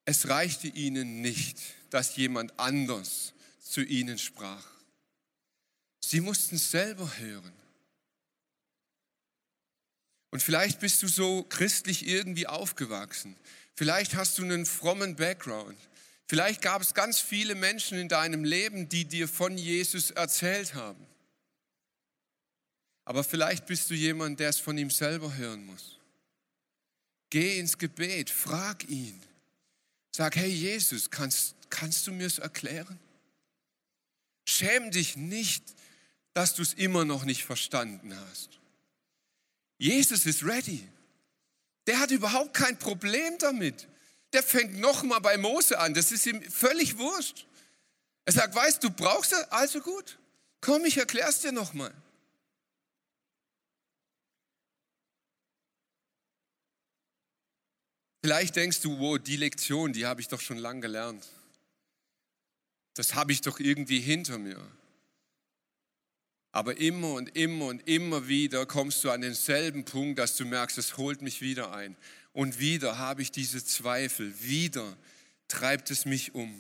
Es 0.05 0.29
reichte 0.29 0.69
ihnen 0.69 1.21
nicht, 1.21 1.59
dass 1.91 2.15
jemand 2.15 2.57
anders 2.57 3.33
zu 3.59 3.83
ihnen 3.83 4.21
sprach. 4.21 4.69
Sie 5.99 6.21
mussten 6.21 6.55
es 6.55 6.71
selber 6.71 7.19
hören. 7.19 7.53
Und 10.31 10.45
vielleicht 10.45 10.79
bist 10.79 11.03
du 11.03 11.09
so 11.09 11.43
christlich 11.43 12.07
irgendwie 12.07 12.47
aufgewachsen. 12.47 13.37
Vielleicht 13.77 14.15
hast 14.15 14.39
du 14.39 14.43
einen 14.43 14.67
frommen 14.67 15.17
Background. 15.17 15.79
Vielleicht 16.27 16.63
gab 16.63 16.83
es 16.83 16.95
ganz 16.95 17.21
viele 17.21 17.55
Menschen 17.55 17.99
in 17.99 18.09
deinem 18.09 18.43
Leben, 18.43 18.89
die 18.89 19.05
dir 19.05 19.29
von 19.29 19.57
Jesus 19.57 20.11
erzählt 20.11 20.75
haben. 20.75 21.07
Aber 23.05 23.23
vielleicht 23.23 23.67
bist 23.67 23.89
du 23.91 23.95
jemand, 23.95 24.41
der 24.41 24.49
es 24.49 24.59
von 24.59 24.77
ihm 24.77 24.91
selber 24.91 25.37
hören 25.37 25.65
muss. 25.67 25.99
Geh 27.31 27.59
ins 27.59 27.79
Gebet, 27.79 28.31
frag 28.31 28.89
ihn. 28.89 29.21
Sag, 30.11 30.37
hey 30.37 30.49
Jesus, 30.49 31.11
kannst, 31.11 31.55
kannst 31.71 32.07
du 32.07 32.13
mir 32.13 32.27
es 32.27 32.39
erklären? 32.39 32.99
Schäm 34.49 34.91
dich 34.91 35.17
nicht, 35.17 35.63
dass 36.33 36.55
du 36.55 36.63
es 36.63 36.73
immer 36.75 37.05
noch 37.05 37.25
nicht 37.25 37.45
verstanden 37.45 38.17
hast. 38.29 38.59
Jesus 39.79 40.25
ist 40.27 40.45
ready. 40.45 40.89
Der 41.87 41.99
hat 42.01 42.11
überhaupt 42.11 42.55
kein 42.55 42.79
Problem 42.79 43.39
damit. 43.39 43.89
Der 44.33 44.43
fängt 44.43 44.79
nochmal 44.79 45.21
bei 45.21 45.39
Mose 45.39 45.79
an. 45.79 45.95
Das 45.95 46.13
ist 46.13 46.27
ihm 46.27 46.43
völlig 46.51 46.99
wurscht. 46.99 47.47
Er 48.25 48.33
sagt, 48.33 48.55
weißt 48.55 48.83
du, 48.83 48.91
brauchst 48.91 49.33
du, 49.33 49.53
also 49.53 49.81
gut. 49.81 50.19
Komm, 50.61 50.85
ich 50.85 50.99
erklär's 50.99 51.41
dir 51.41 51.53
nochmal. 51.53 51.95
Vielleicht 58.23 58.57
denkst 58.57 58.81
du, 58.81 58.99
wow, 58.99 59.19
die 59.21 59.37
Lektion, 59.37 59.93
die 59.93 60.05
habe 60.05 60.21
ich 60.21 60.27
doch 60.27 60.41
schon 60.41 60.59
lange 60.59 60.81
gelernt. 60.81 61.25
Das 62.95 63.15
habe 63.15 63.31
ich 63.31 63.43
doch 63.43 63.61
irgendwie 63.61 64.01
hinter 64.01 64.39
mir. 64.39 64.61
Aber 66.57 66.79
immer 66.79 67.13
und 67.13 67.37
immer 67.37 67.67
und 67.67 67.87
immer 67.87 68.29
wieder 68.29 68.65
kommst 68.65 69.05
du 69.05 69.11
an 69.11 69.21
denselben 69.21 69.85
Punkt, 69.85 70.19
dass 70.19 70.37
du 70.37 70.47
merkst, 70.47 70.79
es 70.79 70.97
holt 70.97 71.21
mich 71.21 71.43
wieder 71.43 71.75
ein. 71.75 71.95
Und 72.33 72.59
wieder 72.59 72.97
habe 72.97 73.21
ich 73.21 73.31
diese 73.31 73.63
Zweifel. 73.63 74.33
Wieder 74.41 74.97
treibt 75.49 75.91
es 75.91 76.07
mich 76.07 76.35
um. 76.35 76.59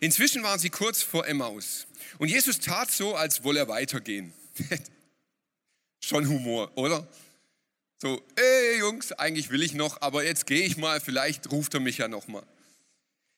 Inzwischen 0.00 0.42
waren 0.42 0.58
sie 0.58 0.70
kurz 0.70 1.02
vor 1.02 1.24
Emmaus. 1.24 1.86
Und 2.18 2.26
Jesus 2.26 2.58
tat 2.58 2.90
so, 2.90 3.14
als 3.14 3.44
wolle 3.44 3.60
er 3.60 3.68
weitergehen. 3.68 4.32
Schon 6.04 6.28
Humor, 6.28 6.72
oder? 6.76 7.06
So, 8.02 8.20
ey 8.34 8.80
Jungs, 8.80 9.12
eigentlich 9.12 9.50
will 9.50 9.62
ich 9.62 9.74
noch, 9.74 10.02
aber 10.02 10.24
jetzt 10.24 10.46
gehe 10.46 10.66
ich 10.66 10.76
mal, 10.76 11.00
vielleicht 11.00 11.48
ruft 11.52 11.74
er 11.74 11.80
mich 11.80 11.98
ja 11.98 12.08
noch 12.08 12.26
mal. 12.26 12.42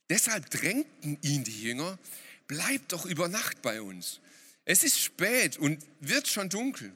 Deshalb 0.09 0.49
drängten 0.49 1.18
ihn 1.20 1.44
die 1.44 1.62
Jünger, 1.62 1.99
bleib 2.46 2.88
doch 2.88 3.05
über 3.05 3.29
Nacht 3.29 3.61
bei 3.61 3.83
uns. 3.83 4.20
Es 4.66 4.85
ist 4.85 4.98
spät 4.98 5.57
und 5.57 5.83
wird 6.00 6.29
schon 6.29 6.50
dunkel. 6.50 6.92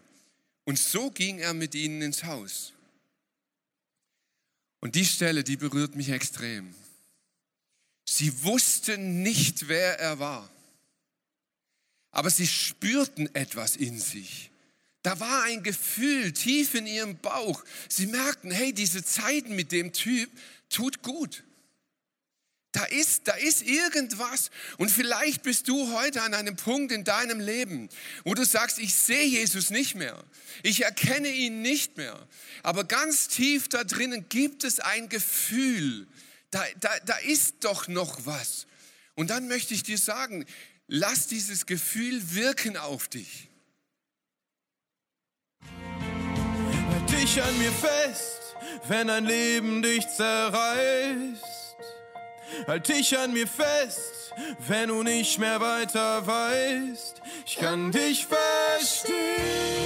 Und 0.64 0.78
so 0.78 1.11
ging 1.11 1.38
er 1.38 1.54
mit 1.54 1.74
ihnen 1.74 2.02
ins 2.02 2.24
Haus. 2.24 2.74
Und 4.80 4.96
die 4.96 5.06
Stelle, 5.06 5.44
die 5.44 5.56
berührt 5.56 5.94
mich 5.94 6.11
extrem. 6.11 6.74
Sie 8.04 8.42
wussten 8.42 9.22
nicht, 9.22 9.68
wer 9.68 9.98
er 10.00 10.18
war, 10.18 10.50
aber 12.11 12.28
sie 12.28 12.46
spürten 12.46 13.33
etwas 13.37 13.76
in 13.76 14.00
sich. 14.00 14.50
Da 15.02 15.20
war 15.20 15.44
ein 15.44 15.62
Gefühl 15.62 16.33
tief 16.33 16.74
in 16.74 16.87
ihrem 16.87 17.16
Bauch. 17.18 17.64
Sie 17.88 18.06
merkten, 18.06 18.50
hey, 18.50 18.72
diese 18.72 19.04
Zeit 19.04 19.48
mit 19.48 19.70
dem 19.70 19.92
Typ 19.92 20.28
tut 20.68 21.02
gut. 21.02 21.44
Da 22.72 22.85
ist, 22.85 23.26
da 23.26 23.33
ist 23.33 23.62
irgendwas. 23.62 24.50
Und 24.78 24.90
vielleicht 24.90 25.42
bist 25.42 25.66
du 25.68 25.92
heute 25.92 26.22
an 26.22 26.35
einem 26.35 26.56
Punkt 26.56 26.92
in 26.92 27.04
deinem 27.04 27.40
Leben, 27.40 27.88
wo 28.24 28.35
du 28.35 28.44
sagst, 28.44 28.78
ich 28.78 28.94
sehe 28.94 29.24
Jesus 29.24 29.70
nicht 29.70 29.96
mehr. 29.96 30.22
Ich 30.62 30.85
erkenne 30.85 31.28
ihn 31.28 31.62
nicht 31.62 31.96
mehr. 31.96 32.28
Aber 32.62 32.85
ganz 32.85 33.28
tief 33.28 33.68
da 33.68 33.83
drinnen 33.83 34.28
gibt 34.28 34.62
es 34.64 34.78
ein 34.78 35.09
Gefühl. 35.09 36.06
Da, 36.50 36.64
da, 36.78 36.90
da 37.06 37.16
ist 37.18 37.56
doch 37.61 37.88
noch 37.88 38.24
was. 38.24 38.66
Und 39.14 39.30
dann 39.30 39.48
möchte 39.48 39.74
ich 39.74 39.83
dir 39.83 39.98
sagen, 39.98 40.46
lass 40.87 41.26
dieses 41.26 41.66
Gefühl 41.66 42.35
wirken 42.35 42.76
auf 42.76 43.09
dich. 43.09 43.50
dich 47.20 47.42
an 47.42 47.59
mir 47.59 47.72
fest, 47.72 48.56
wenn 48.88 49.11
ein 49.11 49.24
Leben 49.24 49.83
dich 49.83 50.06
zerreißt. 50.09 51.59
Halt 52.66 52.88
dich 52.88 53.16
an 53.16 53.32
mir 53.32 53.46
fest, 53.46 54.32
wenn 54.66 54.88
du 54.88 55.02
nicht 55.02 55.38
mehr 55.38 55.60
weiter 55.60 56.26
weißt. 56.26 57.20
Ich 57.46 57.56
kann 57.56 57.92
dich 57.92 58.26
verstehen. 58.26 59.80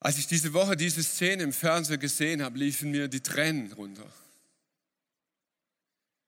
Als 0.00 0.16
ich 0.16 0.26
diese 0.26 0.52
Woche 0.54 0.76
diese 0.76 1.02
Szene 1.02 1.42
im 1.42 1.52
Fernsehen 1.52 2.00
gesehen 2.00 2.42
habe, 2.42 2.58
liefen 2.58 2.90
mir 2.90 3.08
die 3.08 3.20
Tränen 3.20 3.72
runter. 3.72 4.06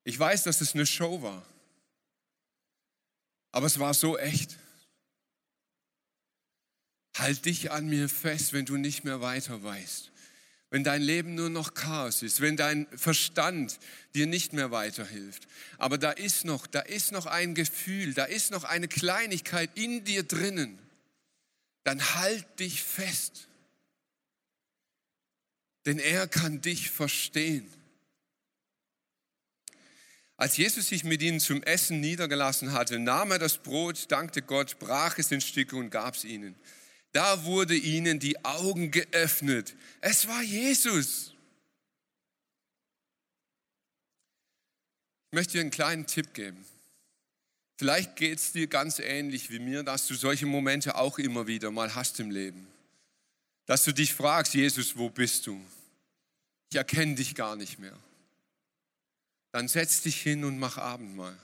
Ich 0.04 0.18
weiß, 0.18 0.42
dass 0.42 0.60
es 0.60 0.74
eine 0.74 0.86
Show 0.86 1.22
war. 1.22 1.42
Aber 3.52 3.66
es 3.66 3.78
war 3.78 3.94
so 3.94 4.18
echt. 4.18 4.58
Halt 7.20 7.44
dich 7.44 7.70
an 7.70 7.87
mir 7.87 8.09
fest, 8.09 8.54
wenn 8.54 8.64
du 8.64 8.78
nicht 8.78 9.04
mehr 9.04 9.20
weiter 9.20 9.62
weißt. 9.62 10.11
Wenn 10.70 10.85
dein 10.85 11.02
Leben 11.02 11.35
nur 11.35 11.50
noch 11.50 11.74
Chaos 11.74 12.22
ist, 12.22 12.40
wenn 12.40 12.56
dein 12.56 12.87
Verstand 12.96 13.78
dir 14.14 14.26
nicht 14.26 14.54
mehr 14.54 14.70
weiterhilft. 14.70 15.46
Aber 15.76 15.98
da 15.98 16.12
ist 16.12 16.46
noch, 16.46 16.66
da 16.66 16.80
ist 16.80 17.12
noch 17.12 17.26
ein 17.26 17.54
Gefühl, 17.54 18.14
da 18.14 18.24
ist 18.24 18.52
noch 18.52 18.64
eine 18.64 18.88
Kleinigkeit 18.88 19.68
in 19.74 20.02
dir 20.04 20.22
drinnen. 20.22 20.78
Dann 21.85 22.14
halt 22.14 22.46
dich 22.59 22.83
fest. 22.83 23.48
Denn 25.85 25.98
er 25.98 26.26
kann 26.26 26.62
dich 26.62 26.90
verstehen. 26.90 27.70
Als 30.38 30.56
Jesus 30.56 30.88
sich 30.88 31.04
mit 31.04 31.20
ihnen 31.20 31.38
zum 31.38 31.62
Essen 31.64 32.00
niedergelassen 32.00 32.72
hatte, 32.72 32.98
nahm 32.98 33.30
er 33.33 33.38
das 33.38 33.59
Brot, 33.59 34.11
dankte 34.11 34.40
Gott, 34.40 34.78
brach 34.78 35.18
es 35.18 35.30
in 35.30 35.42
Stücke 35.42 35.76
und 35.76 35.90
gab 35.90 36.14
es 36.14 36.24
ihnen. 36.24 36.54
Da 37.12 37.44
wurde 37.44 37.74
ihnen 37.74 38.18
die 38.18 38.44
Augen 38.44 38.90
geöffnet. 38.90 39.74
Es 40.00 40.28
war 40.28 40.42
Jesus. 40.42 41.32
Ich 45.30 45.36
möchte 45.36 45.54
dir 45.54 45.60
einen 45.60 45.70
kleinen 45.70 46.06
Tipp 46.06 46.34
geben. 46.34 46.64
Vielleicht 47.78 48.16
geht 48.16 48.38
es 48.38 48.52
dir 48.52 48.66
ganz 48.66 48.98
ähnlich 48.98 49.50
wie 49.50 49.58
mir, 49.58 49.82
dass 49.82 50.06
du 50.06 50.14
solche 50.14 50.46
Momente 50.46 50.96
auch 50.96 51.18
immer 51.18 51.46
wieder 51.46 51.70
mal 51.70 51.94
hast 51.94 52.20
im 52.20 52.30
Leben. 52.30 52.66
Dass 53.66 53.84
du 53.84 53.92
dich 53.92 54.14
fragst, 54.14 54.54
Jesus, 54.54 54.96
wo 54.96 55.08
bist 55.08 55.46
du? 55.46 55.60
Ich 56.70 56.76
erkenne 56.76 57.14
dich 57.14 57.34
gar 57.34 57.56
nicht 57.56 57.78
mehr 57.78 57.98
dann 59.52 59.68
setz 59.68 60.02
dich 60.02 60.20
hin 60.20 60.44
und 60.44 60.58
mach 60.58 60.78
Abendmahl. 60.78 61.36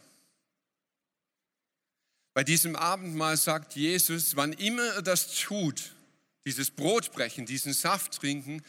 Bei 2.36 2.44
diesem 2.44 2.76
Abendmahl 2.76 3.38
sagt 3.38 3.76
Jesus, 3.76 4.36
wann 4.36 4.52
immer 4.52 4.84
er 4.88 5.00
das 5.00 5.34
tut, 5.40 5.94
dieses 6.44 6.70
Brotbrechen, 6.70 7.46
diesen 7.46 7.72
Saft 7.72 8.20
trinken, 8.20 8.62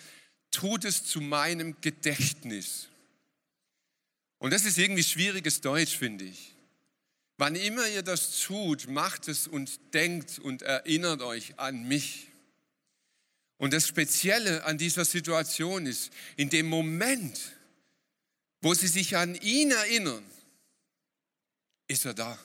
tut 0.51 0.85
es 0.85 1.03
zu 1.03 1.19
meinem 1.19 1.75
Gedächtnis. 1.81 2.87
Und 4.37 4.53
das 4.53 4.63
ist 4.63 4.77
irgendwie 4.77 5.03
schwieriges 5.03 5.59
Deutsch, 5.59 5.97
finde 5.97 6.23
ich. 6.23 6.55
Wann 7.35 7.57
immer 7.57 7.85
ihr 7.89 8.03
das 8.03 8.39
tut, 8.39 8.87
macht 8.87 9.27
es 9.27 9.47
und 9.49 9.93
denkt 9.93 10.39
und 10.39 10.61
erinnert 10.61 11.21
euch 11.21 11.59
an 11.59 11.89
mich. 11.89 12.29
Und 13.57 13.73
das 13.73 13.85
Spezielle 13.85 14.63
an 14.63 14.77
dieser 14.77 15.03
Situation 15.03 15.87
ist, 15.87 16.13
in 16.37 16.49
dem 16.49 16.67
Moment, 16.67 17.51
wo 18.61 18.73
sie 18.73 18.87
sich 18.87 19.17
an 19.17 19.35
ihn 19.35 19.71
erinnern, 19.71 20.23
ist 21.89 22.05
er 22.05 22.13
da. 22.13 22.39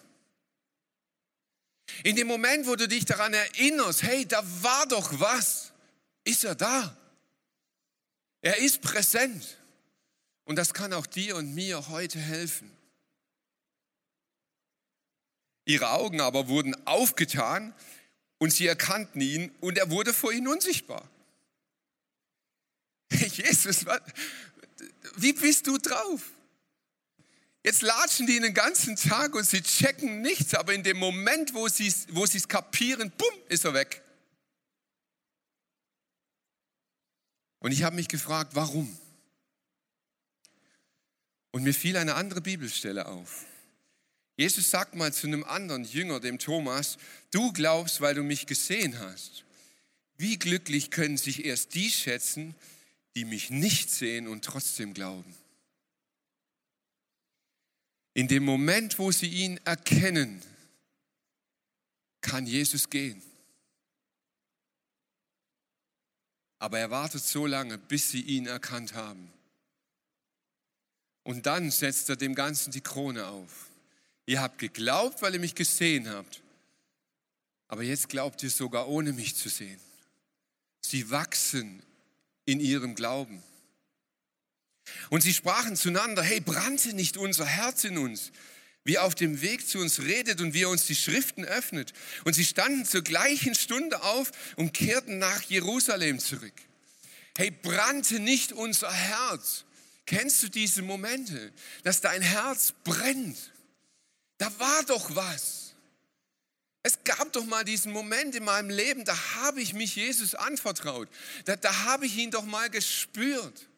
In 2.05 2.17
dem 2.17 2.27
Moment, 2.27 2.67
wo 2.67 2.77
du 2.77 2.89
dich 2.89 3.05
daran 3.05 3.35
erinnerst, 3.35 4.03
hey, 4.03 4.27
da 4.27 4.43
war 4.63 4.87
doch 4.87 5.21
was, 5.21 5.73
ist 6.25 6.45
er 6.45 6.55
da. 6.55 6.97
Er 8.41 8.59
ist 8.59 8.81
präsent. 8.81 9.59
Und 10.45 10.57
das 10.57 10.75
kann 10.75 10.93
auch 10.93 11.07
dir 11.07 11.37
und 11.37 11.55
mir 11.55 11.89
heute 11.89 12.19
helfen. 12.19 12.71
Ihre 15.65 15.91
Augen 15.91 16.21
aber 16.21 16.49
wurden 16.49 16.75
aufgetan 16.87 17.73
und 18.39 18.53
sie 18.53 18.67
erkannten 18.67 19.21
ihn 19.21 19.55
und 19.61 19.79
er 19.79 19.91
wurde 19.91 20.13
vor 20.13 20.33
ihnen 20.33 20.49
unsichtbar. 20.49 21.09
Jesus, 23.13 23.87
wie 25.17 25.33
bist 25.33 25.67
du 25.69 25.79
drauf? 25.79 26.23
Jetzt 27.65 27.83
latschen 27.83 28.27
die 28.27 28.41
den 28.41 28.55
ganzen 28.55 28.97
Tag 28.97 29.35
und 29.35 29.45
sie 29.45 29.63
checken 29.63 30.21
nichts, 30.21 30.55
aber 30.55 30.75
in 30.75 30.83
dem 30.83 30.99
Moment, 30.99 31.55
wo 31.55 31.69
sie 31.69 31.93
wo 32.09 32.25
es 32.25 32.49
kapieren, 32.49 33.13
bumm, 33.17 33.35
ist 33.49 33.65
er 33.65 33.75
weg. 33.75 34.03
Und 37.61 37.71
ich 37.71 37.85
habe 37.85 37.95
mich 37.95 38.09
gefragt, 38.09 38.57
warum? 38.57 38.99
Und 41.53 41.63
mir 41.63 41.73
fiel 41.73 41.97
eine 41.97 42.17
andere 42.17 42.41
Bibelstelle 42.41 43.07
auf. 43.07 43.45
Jesus 44.37 44.71
sagt 44.71 44.97
mal 44.97 45.13
zu 45.13 45.29
einem 45.29 45.45
anderen 45.45 45.85
Jünger, 45.85 46.19
dem 46.19 46.41
Thomas, 46.41 46.97
du 47.31 47.53
glaubst, 47.53 48.01
weil 48.01 48.15
du 48.15 48.25
mich 48.25 48.47
gesehen 48.47 48.99
hast. 48.99 49.45
Wie 50.17 50.39
glücklich 50.39 50.91
können 50.91 51.17
sich 51.17 51.45
erst 51.45 51.75
die 51.75 51.91
schätzen, 51.91 52.57
die 53.15 53.25
mich 53.25 53.51
nicht 53.51 53.91
sehen 53.91 54.27
und 54.27 54.45
trotzdem 54.45 54.95
glauben. 54.95 55.33
In 58.15 58.29
dem 58.29 58.45
Moment, 58.45 58.99
wo 58.99 59.11
sie 59.11 59.29
ihn 59.29 59.59
erkennen, 59.65 60.43
kann 62.21 62.47
Jesus 62.47 62.91
gehen. 62.91 63.23
Aber 66.59 66.79
er 66.79 66.91
wartet 66.91 67.25
so 67.25 67.47
lange, 67.47 67.79
bis 67.79 68.11
sie 68.11 68.21
ihn 68.21 68.47
erkannt 68.47 68.95
haben. 68.95 69.33
Und 71.25 71.47
dann 71.47 71.71
setzt 71.71 72.09
er 72.09 72.17
dem 72.17 72.35
Ganzen 72.35 72.71
die 72.71 72.81
Krone 72.81 73.27
auf. 73.27 73.71
Ihr 74.27 74.41
habt 74.41 74.59
geglaubt, 74.59 75.23
weil 75.23 75.35
ihr 75.35 75.41
mich 75.41 75.55
gesehen 75.55 76.09
habt. 76.09 76.43
Aber 77.69 77.83
jetzt 77.83 78.09
glaubt 78.09 78.43
ihr 78.43 78.51
sogar 78.51 78.89
ohne 78.89 79.13
mich 79.13 79.35
zu 79.35 79.49
sehen. 79.49 79.81
Sie 80.81 81.11
wachsen 81.11 81.83
in 82.45 82.61
ihrem 82.61 82.95
Glauben. 82.95 83.43
Und 85.11 85.23
sie 85.23 85.33
sprachen 85.33 85.77
zueinander, 85.77 86.23
hey, 86.23 86.41
brannte 86.41 86.95
nicht 86.95 87.17
unser 87.17 87.47
Herz 87.47 87.85
in 87.85 87.99
uns, 87.99 88.33
wie 88.85 88.95
er 88.95 89.05
auf 89.05 89.15
dem 89.15 89.41
Weg 89.43 89.69
zu 89.69 89.79
uns 89.79 90.01
redet 90.01 90.41
und 90.41 90.55
wie 90.55 90.63
er 90.63 90.71
uns 90.71 90.87
die 90.87 90.97
Schriften 90.97 91.45
öffnet. 91.45 91.93
Und 92.25 92.35
sie 92.35 92.45
standen 92.45 92.85
zur 92.85 93.03
gleichen 93.03 93.55
Stunde 93.55 94.03
auf 94.03 94.33
und 94.57 94.75
kehrten 94.75 95.19
nach 95.19 95.43
Jerusalem 95.43 96.19
zurück. 96.19 96.55
Hey, 97.37 97.51
brannte 97.51 98.19
nicht 98.19 98.53
unser 98.53 98.93
Herz? 98.93 99.65
Kennst 100.05 100.43
du 100.43 100.49
diese 100.49 100.83
Momente, 100.83 101.53
dass 101.85 102.01
dein 102.01 102.23
Herz 102.23 102.75
brennt? 102.85 103.53
Da 104.39 104.53
war 104.59 104.83
doch 104.85 105.15
was. 105.15 105.75
Es 106.83 107.05
gab 107.05 107.33
doch 107.33 107.47
mal 107.47 107.65
diesen 107.65 107.93
Moment 107.93 108.35
in 108.35 108.45
meinem 108.45 108.69
Leben, 108.69 109.05
da 109.05 109.17
habe 109.37 109.61
ich 109.61 109.73
mich 109.73 109.95
Jesus 109.95 110.35
anvertraut. 110.35 111.09
Da, 111.45 111.55
da 111.55 111.85
habe 111.85 112.07
ich 112.07 112.17
ihn 112.17 112.33
doch 112.33 112.45
mal 112.45 112.69
gespürt. 112.69 113.69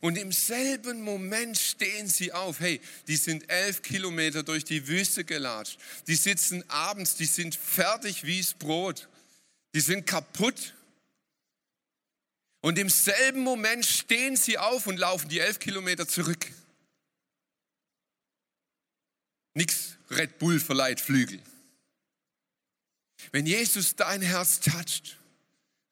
Und 0.00 0.16
im 0.16 0.30
selben 0.30 1.02
Moment 1.02 1.58
stehen 1.58 2.08
sie 2.08 2.32
auf. 2.32 2.60
Hey, 2.60 2.80
die 3.08 3.16
sind 3.16 3.50
elf 3.50 3.82
Kilometer 3.82 4.42
durch 4.42 4.64
die 4.64 4.86
Wüste 4.86 5.24
gelatscht. 5.24 5.78
Die 6.06 6.14
sitzen 6.14 6.68
abends, 6.70 7.16
die 7.16 7.26
sind 7.26 7.54
fertig 7.54 8.24
wie's 8.24 8.54
Brot. 8.54 9.08
Die 9.74 9.80
sind 9.80 10.06
kaputt. 10.06 10.74
Und 12.60 12.78
im 12.78 12.88
selben 12.88 13.40
Moment 13.40 13.84
stehen 13.84 14.36
sie 14.36 14.58
auf 14.58 14.86
und 14.86 14.98
laufen 14.98 15.28
die 15.28 15.40
elf 15.40 15.58
Kilometer 15.58 16.06
zurück. 16.06 16.46
Nichts 19.54 19.96
Red 20.10 20.38
Bull 20.38 20.60
verleiht 20.60 21.00
Flügel. 21.00 21.40
Wenn 23.32 23.46
Jesus 23.46 23.96
dein 23.96 24.22
Herz 24.22 24.60
toucht, 24.60 25.18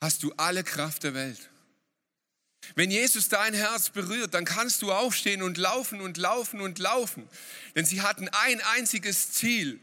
hast 0.01 0.23
du 0.23 0.33
alle 0.37 0.63
Kraft 0.63 1.03
der 1.03 1.15
Welt. 1.15 1.51
Wenn 2.75 2.91
Jesus 2.91 3.29
dein 3.29 3.55
Herz 3.55 3.91
berührt, 3.91 4.35
dann 4.35 4.45
kannst 4.45 4.83
du 4.83 4.93
aufstehen 4.93 5.43
und 5.43 5.57
laufen 5.57 6.01
und 6.01 6.17
laufen 6.17 6.61
und 6.61 6.79
laufen. 6.79 7.29
Denn 7.75 7.85
sie 7.85 8.03
hatten 8.03 8.29
ein 8.29 8.61
einziges 8.61 9.33
Ziel. 9.33 9.81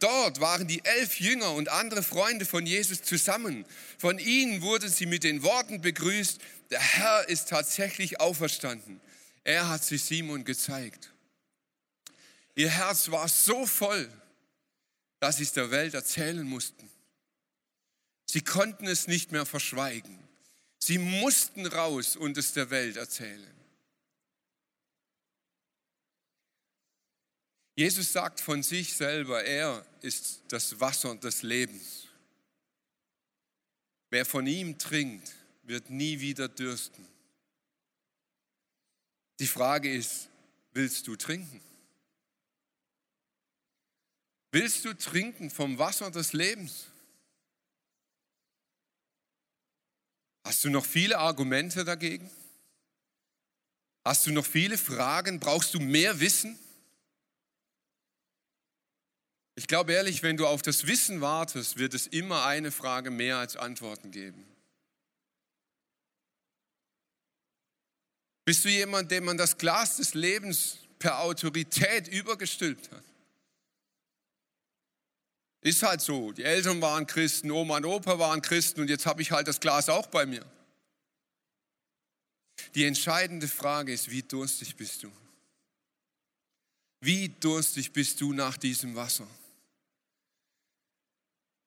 Dort 0.00 0.40
waren 0.40 0.66
die 0.66 0.84
elf 0.84 1.20
Jünger 1.20 1.52
und 1.52 1.68
andere 1.68 2.02
Freunde 2.02 2.44
von 2.44 2.66
Jesus 2.66 3.02
zusammen. 3.02 3.64
Von 3.98 4.18
ihnen 4.18 4.60
wurden 4.62 4.90
sie 4.90 5.06
mit 5.06 5.24
den 5.24 5.42
Worten 5.42 5.80
begrüßt, 5.80 6.40
der 6.70 6.80
Herr 6.80 7.28
ist 7.28 7.48
tatsächlich 7.48 8.20
auferstanden. 8.20 9.00
Er 9.44 9.68
hat 9.68 9.84
sich 9.84 10.02
Simon 10.02 10.44
gezeigt. 10.44 11.12
Ihr 12.54 12.70
Herz 12.70 13.10
war 13.10 13.28
so 13.28 13.66
voll, 13.66 14.08
dass 15.20 15.36
sie 15.36 15.44
es 15.44 15.52
der 15.52 15.70
Welt 15.70 15.94
erzählen 15.94 16.46
mussten. 16.46 16.90
Sie 18.26 18.40
konnten 18.40 18.86
es 18.86 19.06
nicht 19.06 19.32
mehr 19.32 19.46
verschweigen. 19.46 20.23
Sie 20.86 20.98
mussten 20.98 21.64
raus 21.64 22.14
und 22.14 22.36
es 22.36 22.52
der 22.52 22.68
Welt 22.68 22.98
erzählen. 22.98 23.54
Jesus 27.74 28.12
sagt 28.12 28.38
von 28.38 28.62
sich 28.62 28.92
selber, 28.92 29.42
er 29.42 29.86
ist 30.02 30.42
das 30.48 30.78
Wasser 30.80 31.16
des 31.16 31.40
Lebens. 31.40 32.08
Wer 34.10 34.26
von 34.26 34.46
ihm 34.46 34.76
trinkt, 34.76 35.32
wird 35.62 35.88
nie 35.88 36.20
wieder 36.20 36.48
dürsten. 36.48 37.08
Die 39.38 39.46
Frage 39.46 39.90
ist, 39.90 40.28
willst 40.72 41.06
du 41.06 41.16
trinken? 41.16 41.62
Willst 44.52 44.84
du 44.84 44.92
trinken 44.92 45.48
vom 45.48 45.78
Wasser 45.78 46.10
des 46.10 46.34
Lebens? 46.34 46.88
Hast 50.44 50.62
du 50.64 50.70
noch 50.70 50.84
viele 50.84 51.18
Argumente 51.18 51.84
dagegen? 51.84 52.30
Hast 54.04 54.26
du 54.26 54.32
noch 54.32 54.44
viele 54.44 54.76
Fragen? 54.76 55.40
Brauchst 55.40 55.72
du 55.72 55.80
mehr 55.80 56.20
Wissen? 56.20 56.58
Ich 59.56 59.66
glaube 59.66 59.92
ehrlich, 59.92 60.22
wenn 60.22 60.36
du 60.36 60.46
auf 60.46 60.62
das 60.62 60.86
Wissen 60.86 61.20
wartest, 61.20 61.78
wird 61.78 61.94
es 61.94 62.06
immer 62.06 62.44
eine 62.44 62.70
Frage 62.70 63.10
mehr 63.10 63.38
als 63.38 63.56
Antworten 63.56 64.10
geben. 64.10 64.44
Bist 68.44 68.64
du 68.64 68.68
jemand, 68.68 69.10
dem 69.10 69.24
man 69.24 69.38
das 69.38 69.56
Glas 69.56 69.96
des 69.96 70.12
Lebens 70.12 70.78
per 70.98 71.20
Autorität 71.20 72.08
übergestülpt 72.08 72.90
hat? 72.90 73.03
Ist 75.64 75.82
halt 75.82 76.02
so. 76.02 76.30
Die 76.32 76.44
Eltern 76.44 76.82
waren 76.82 77.06
Christen, 77.06 77.50
Oma 77.50 77.78
und 77.78 77.86
Opa 77.86 78.18
waren 78.18 78.42
Christen 78.42 78.82
und 78.82 78.90
jetzt 78.90 79.06
habe 79.06 79.22
ich 79.22 79.32
halt 79.32 79.48
das 79.48 79.60
Glas 79.60 79.88
auch 79.88 80.06
bei 80.06 80.26
mir. 80.26 80.44
Die 82.74 82.84
entscheidende 82.84 83.48
Frage 83.48 83.90
ist, 83.90 84.10
wie 84.10 84.22
durstig 84.22 84.76
bist 84.76 85.02
du? 85.02 85.10
Wie 87.00 87.30
durstig 87.40 87.92
bist 87.92 88.20
du 88.20 88.34
nach 88.34 88.58
diesem 88.58 88.94
Wasser? 88.94 89.26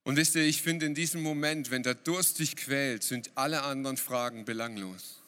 Und 0.03 0.15
wisst 0.15 0.35
ihr, 0.35 0.43
ich 0.43 0.61
finde 0.61 0.85
in 0.85 0.93
diesem 0.93 1.23
Moment, 1.23 1.71
wenn 1.71 1.81
der 1.81 1.95
Durst 1.95 2.37
dich 2.37 2.55
quält, 2.55 3.03
sind 3.03 3.31
alle 3.33 3.63
anderen 3.63 3.97
Fragen 3.97 4.45
belanglos. 4.45 5.21